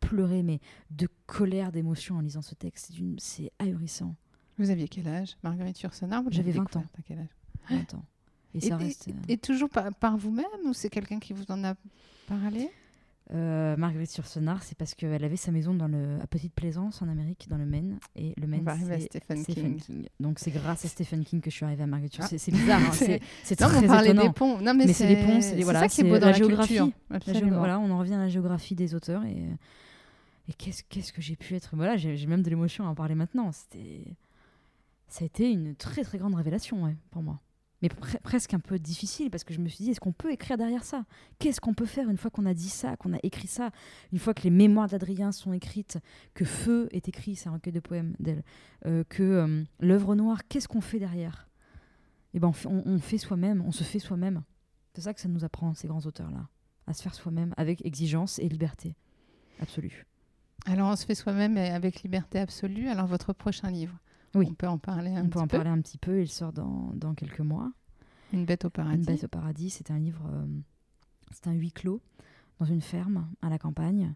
[0.02, 0.60] pleurer, mais
[0.90, 2.92] de colère, d'émotion en lisant ce texte.
[3.18, 4.16] C'est ahurissant.
[4.58, 6.24] Vous aviez quel âge Marguerite Yourcenar?
[6.30, 6.90] J'avais l'avez 20 découverte ans.
[7.00, 7.80] À quel âge?
[7.82, 8.06] Attends.
[8.54, 9.08] Et, Et, ça et- reste.
[9.08, 11.74] euh, et toujours par, par vous-même ou c'est quelqu'un qui vous en a
[12.28, 12.70] parlé?
[13.34, 17.08] Euh, Marguerite Yourcenar, c'est parce qu'elle avait sa maison dans le, à Petite Plaisance en
[17.08, 17.98] Amérique, dans le Maine.
[18.18, 19.80] Et le Maine, c'est Stephen, Stephen King.
[19.80, 20.06] King.
[20.20, 22.28] Donc c'est grâce à Stephen King que je suis arrivée à Marguerite Ah.
[22.28, 22.92] C'est- bizarre, hein,
[23.44, 24.28] C'est- très on parlait étonnant.
[24.28, 24.58] des ponts.
[24.60, 26.32] Non, mais, Mais c'est des ponts, c'est des- voilà, ça qui est beau dans la
[26.34, 26.76] la, géographie.
[26.76, 26.92] culture.
[27.10, 29.38] La voilà, on en revient à la géographie des auteurs et,
[30.48, 31.76] et qu'est-ce que j'ai pu être?
[31.76, 33.52] Voilà, j'ai même de l'émotion à en parler maintenant.
[33.52, 34.16] C'était,
[35.08, 37.40] ça a été une très très grande révélation pour moi,
[37.82, 40.32] mais pre- presque un peu difficile parce que je me suis dit est-ce qu'on peut
[40.32, 41.06] écrire derrière ça?
[41.40, 43.72] Qu'est-ce qu'on peut faire une fois qu'on a dit ça, qu'on a écrit ça,
[44.12, 46.00] une fois que les mémoires d'Adrien sont écrites,
[46.34, 48.44] que Feu est écrit, c'est un recueil de poèmes d'elle,
[48.86, 51.50] euh, que euh, l'œuvre noire, qu'est-ce qu'on fait derrière?
[52.34, 54.44] Eh ben on fait soi-même, on se fait soi-même.
[54.94, 56.50] C'est ça que ça nous apprend, ces grands auteurs-là,
[56.88, 58.96] à se faire soi-même avec exigence et liberté
[59.60, 60.06] absolue.
[60.66, 62.88] Alors, on se fait soi-même et avec liberté absolue.
[62.88, 63.98] Alors, votre prochain livre,
[64.36, 64.48] Oui.
[64.50, 65.58] on peut en parler un On peut petit en peu.
[65.58, 67.72] parler un petit peu, il sort dans, dans quelques mois.
[68.34, 68.98] Une bête au paradis.
[69.00, 70.46] Une bête au paradis, c'est un livre, euh,
[71.32, 72.02] c'est un huis clos
[72.60, 74.14] dans une ferme à la campagne,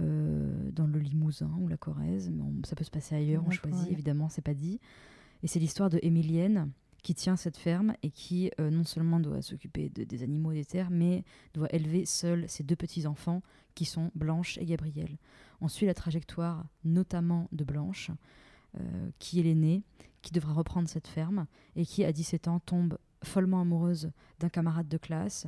[0.00, 3.50] euh, dans le Limousin ou la Corrèze, mais on- ça peut se passer ailleurs, on
[3.50, 4.80] choisit, évidemment, c'est pas dit.
[5.42, 6.70] Et c'est l'histoire de Émilienne
[7.04, 10.56] qui tient cette ferme et qui euh, non seulement doit s'occuper de- des animaux et
[10.56, 13.42] des terres, mais doit élever seule ses deux petits-enfants
[13.76, 15.18] qui sont Blanche et Gabriel.
[15.60, 18.10] On suit la trajectoire notamment de Blanche,
[18.80, 19.82] euh, qui est l'aînée,
[20.22, 24.88] qui devra reprendre cette ferme et qui, à 17 ans, tombe follement amoureuse d'un camarade
[24.88, 25.46] de classe,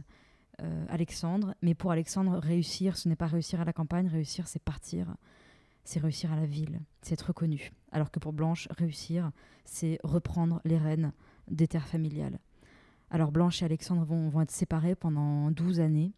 [0.63, 1.55] euh, Alexandre.
[1.63, 5.17] Mais pour Alexandre, réussir, ce n'est pas réussir à la campagne, réussir, c'est partir,
[5.85, 7.73] c'est réussir à la ville, c'est être reconnu.
[7.93, 9.31] Alors que pour Blanche, réussir,
[9.65, 11.13] c'est reprendre les rênes
[11.49, 12.39] des terres familiales.
[13.11, 16.13] Alors Blanche et Alexandre vont, vont être séparés pendant 12 années.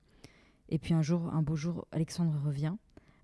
[0.69, 2.75] Et puis un jour, un beau jour, Alexandre revient,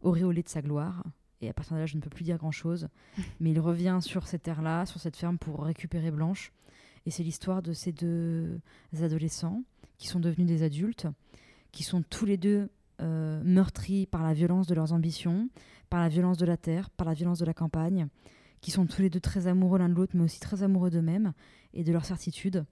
[0.02, 1.04] auréolé de sa gloire.
[1.40, 2.88] Et à partir de là, je ne peux plus dire grand-chose.
[3.40, 6.52] Mais il revient sur cette terre-là, sur cette ferme, pour récupérer Blanche.
[7.06, 8.60] Et c'est l'histoire de ces deux
[8.98, 9.62] adolescents
[9.98, 11.06] qui sont devenus des adultes,
[11.70, 12.70] qui sont tous les deux
[13.02, 15.48] euh, meurtris par la violence de leurs ambitions,
[15.90, 18.08] par la violence de la terre, par la violence de la campagne,
[18.64, 21.34] qui sont tous les deux très amoureux l'un de l'autre, mais aussi très amoureux d'eux-mêmes
[21.74, 22.64] et de leur certitude.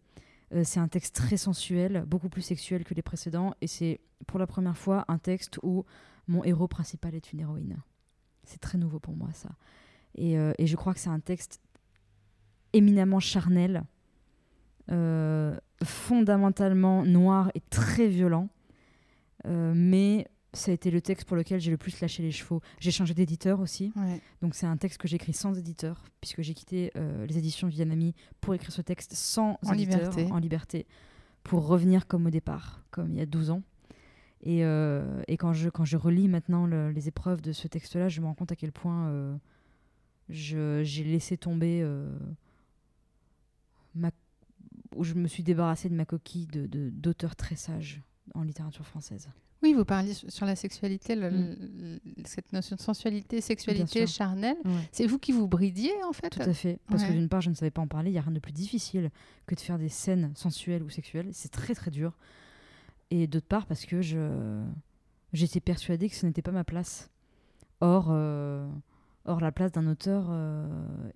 [0.54, 4.38] Euh, c'est un texte très sensuel, beaucoup plus sexuel que les précédents, et c'est pour
[4.38, 5.84] la première fois un texte où
[6.28, 7.76] mon héros principal est une héroïne.
[8.44, 9.50] C'est très nouveau pour moi ça.
[10.14, 11.60] Et, euh, je crois que c'est un texte
[12.72, 13.82] éminemment charnel,
[14.90, 18.48] euh, fondamentalement noir et très violent,
[19.44, 22.60] mais ça a été le texte pour lequel j'ai le plus lâché les chevaux.
[22.78, 24.20] J'ai changé d'éditeur aussi, Ouais.
[24.42, 27.68] donc c'est un texte que j'ai écrit sans éditeur, puisque j'ai quitté euh, les éditions
[27.68, 30.30] Vianami pour écrire ce texte sans En éditeur, liberté.
[30.32, 30.86] en liberté,
[31.42, 33.62] pour revenir comme au départ, comme il y a 12 ans.
[34.44, 38.08] Et, euh, et quand, je, quand je relis maintenant le- les épreuves de ce texte-là,
[38.08, 39.36] je me rends compte à quel point euh,
[40.28, 41.82] j'ai laissé tomber
[43.94, 44.10] ma,
[44.96, 48.02] où je me suis débarrassée de ma coquille de- de- d'auteur très sage
[48.34, 49.28] en littérature française.
[49.62, 51.98] Oui, vous parliez sur la sexualité, le- Mm.
[52.24, 54.56] cette notion de sensualité, sexualité charnelle.
[54.64, 54.72] Ouais.
[54.90, 56.30] C'est vous qui vous bridiez, en fait?
[56.30, 56.78] Tout à fait.
[56.88, 58.10] Parce que d'une part, je ne savais pas en parler.
[58.10, 59.10] Il n'y a rien de plus difficile
[59.46, 61.28] que de faire des scènes sensuelles ou sexuelles.
[61.32, 62.12] C'est très très dur.
[63.10, 64.62] Et d'autre part, parce que je
[65.32, 67.08] j'étais persuadée que ce n'était pas ma place.
[67.80, 68.66] Or, euh,
[69.24, 70.66] or la place d'un auteur euh,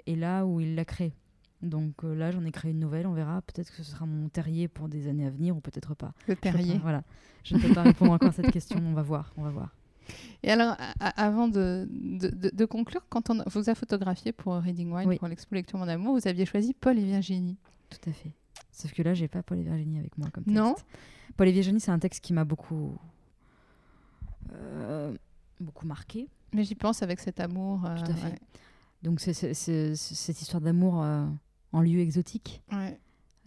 [0.07, 1.12] est là où il l'a créée.
[1.63, 3.07] Donc euh, là, j'en ai créé une nouvelle.
[3.07, 3.41] On verra.
[3.43, 6.13] Peut-être que ce sera mon terrier pour des années à venir ou peut-être pas.
[6.29, 6.79] Le terrier.
[6.79, 7.03] voilà.
[7.45, 8.79] Je ne peux pas répondre encore à cette question.
[8.85, 9.33] On va voir.
[9.37, 9.75] On va voir.
[10.45, 14.93] Et alors, avant de, de, de- de conclure, quand on vous a photographié pour Reading
[14.93, 15.19] Wine, Oui.
[15.19, 17.57] pour l'expo Lecture Mon Amour, vous aviez choisi Paul et Virginie.
[17.91, 18.31] Tout à fait.
[18.71, 20.57] Sauf que là, j'ai pas Paul et Virginie avec moi comme texte.
[20.57, 20.77] Non.
[21.37, 22.93] Paul et Virginie, c'est un texte qui m'a beaucoup,
[24.53, 25.17] euh,
[25.61, 26.29] beaucoup marqué.
[26.53, 27.85] Mais j'y pense avec cet amour.
[27.87, 28.27] euh, Tout à fait.
[28.31, 28.39] ouais.
[29.03, 31.27] Donc c'est cette histoire d'amour euh,
[31.77, 32.62] en lieu exotique.
[32.72, 32.99] Ouais.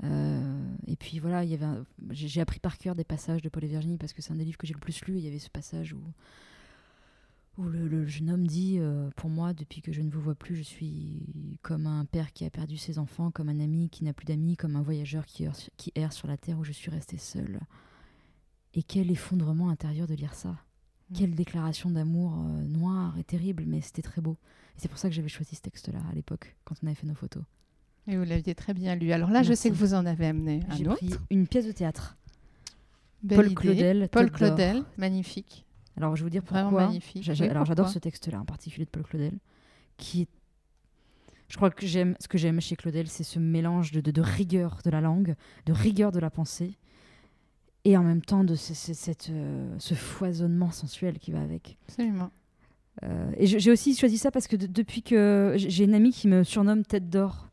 [0.03, 3.49] Euh, et puis voilà, il y avait un- j'ai appris par cœur des passages de
[3.49, 5.17] Paul et Virginie parce que c'est un des livres que j'ai le plus lu.
[5.17, 6.01] Il y avait ce passage où,
[7.57, 10.35] où le, le jeune homme dit euh, Pour moi, depuis que je ne vous vois
[10.35, 14.03] plus, je suis comme un père qui a perdu ses enfants, comme un ami qui
[14.05, 16.63] n'a plus d'amis, comme un voyageur qui erre, sur- qui erre sur la terre où
[16.63, 17.59] je suis resté seul.
[18.73, 20.55] Et quel effondrement intérieur de lire ça.
[21.13, 24.37] Quelle déclaration d'amour euh, noire et terrible, mais c'était très beau.
[24.77, 27.07] Et c'est pour ça que j'avais choisi ce texte-là à l'époque, quand on avait fait
[27.07, 27.43] nos photos.
[28.07, 29.11] Et vous l'aviez très bien lu.
[29.11, 30.95] Alors là, je sais que vous en avez amené un autre.
[30.97, 32.17] pris une pièce de théâtre.
[33.21, 33.55] Belle Paul idée.
[33.55, 34.31] Claudel, Paul.
[34.31, 35.65] Claudel, magnifique.
[35.97, 36.63] Alors, je vais vous dire pourquoi.
[36.63, 37.29] Vraiment magnifique.
[37.39, 39.33] Oui, alors, j'adore ce texte-là, en particulier de Paul Claudel,
[39.97, 40.27] qui est-
[41.49, 44.21] Je crois que j'aime ce que j'aime chez Claudel, c'est ce mélange de, de- de
[44.21, 45.35] rigueur de la langue,
[45.65, 46.77] de rigueur de la pensée,
[47.85, 51.77] et en même temps de ce, ce- cette, euh, ce foisonnement sensuel qui va avec.
[51.87, 52.29] Absolument.
[53.03, 56.27] Euh, et j'ai aussi choisi ça parce que de- depuis que j'ai une amie qui
[56.27, 57.48] me surnomme Tête d'or.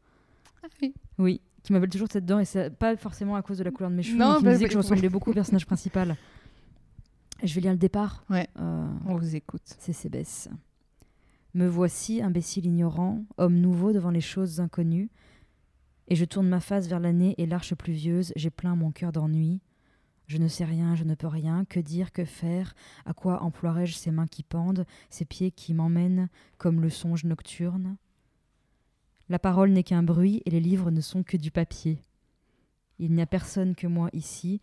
[0.83, 0.95] Oui.
[1.19, 3.91] Oui, qui m'appelle toujours Tête d'or, et c'est pas forcément à cause de la couleur
[3.91, 5.35] de mes cheveux, Non, mais qui bah me disait oui, que je ressemblais beaucoup au
[5.35, 6.17] personnage principal.
[7.43, 8.25] Je vais lire le départ.
[8.31, 8.49] Ouais.
[8.59, 9.63] Euh, On vous écoute.
[9.79, 10.49] c'est Cébès.
[11.55, 15.11] Me voici, imbécile ignorant, homme nouveau devant les choses inconnues.
[16.09, 19.61] Et je tourne ma face vers l'année et l'arche pluvieuse, j'ai plein mon cœur d'ennui.
[20.27, 23.95] Je ne sais rien, je ne peux rien, que dire, que faire, à quoi emploierai-je
[23.95, 27.97] ces mains qui pendent, ces pieds qui m'emmènent comme le songe nocturne?
[29.29, 31.99] La parole n'est qu'un bruit et les livres ne sont que du papier.
[32.99, 34.61] Il n'y a personne que moi ici,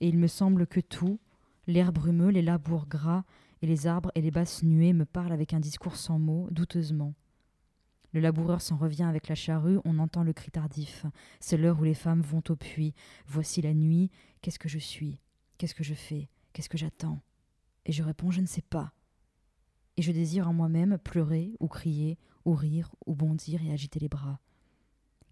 [0.00, 1.18] et il me semble que tout,
[1.66, 3.24] l'air brumeux, les labours gras,
[3.62, 7.14] et les arbres et les basses nuées me parlent avec un discours sans mots, douteusement.
[8.12, 11.06] Le laboureur s'en revient avec la charrue, on entend le cri tardif.
[11.40, 12.94] C'est l'heure où les femmes vont au puits.
[13.26, 14.10] Voici la nuit,
[14.42, 15.18] qu'est-ce que je suis?
[15.58, 16.28] Qu'est-ce que je fais?
[16.52, 17.20] Qu'est-ce que j'attends?
[17.84, 18.92] Et je réponds, je ne sais pas.
[19.96, 24.08] Et je désire en moi-même pleurer, ou crier, ou rire, ou bondir et agiter les
[24.08, 24.40] bras.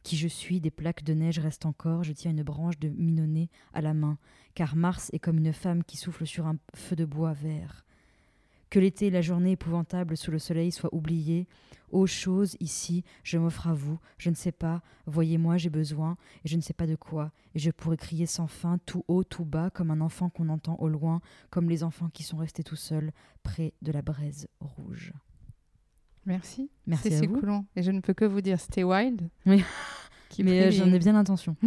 [0.03, 3.49] Qui je suis, des plaques de neige restent encore, je tiens une branche de minonnet
[3.73, 4.19] à la main,
[4.55, 7.87] car Mars est comme une femme qui souffle sur un feu de bois vert.
[8.69, 11.47] Que l'été et la journée épouvantable sous le soleil soient oubliés.
[11.91, 16.49] Ô chose, ici, je m'offre à vous, je ne sais pas, voyez-moi, j'ai besoin, et
[16.49, 19.45] je ne sais pas de quoi, et je pourrais crier sans fin, tout haut, tout
[19.45, 22.77] bas, comme un enfant qu'on entend au loin, comme les enfants qui sont restés tout
[22.77, 23.13] seuls,
[23.43, 25.13] près de la braise rouge.
[26.27, 26.71] Merci.
[26.87, 27.41] Merci C'est à si vous.
[27.41, 27.61] cool.
[27.77, 29.29] Et je ne peux que vous dire, stay wild.
[29.45, 29.63] Mais
[30.41, 31.57] euh, j'en ai bien l'intention.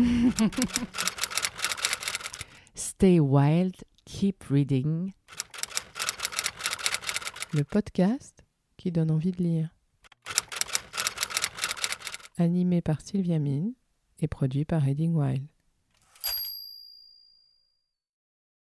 [2.75, 5.11] Stay wild, keep reading.
[7.53, 8.43] Le podcast
[8.75, 9.69] qui donne envie de lire.
[12.37, 13.73] Animé par Sylvia Mine
[14.19, 15.45] et produit par Reading Wild.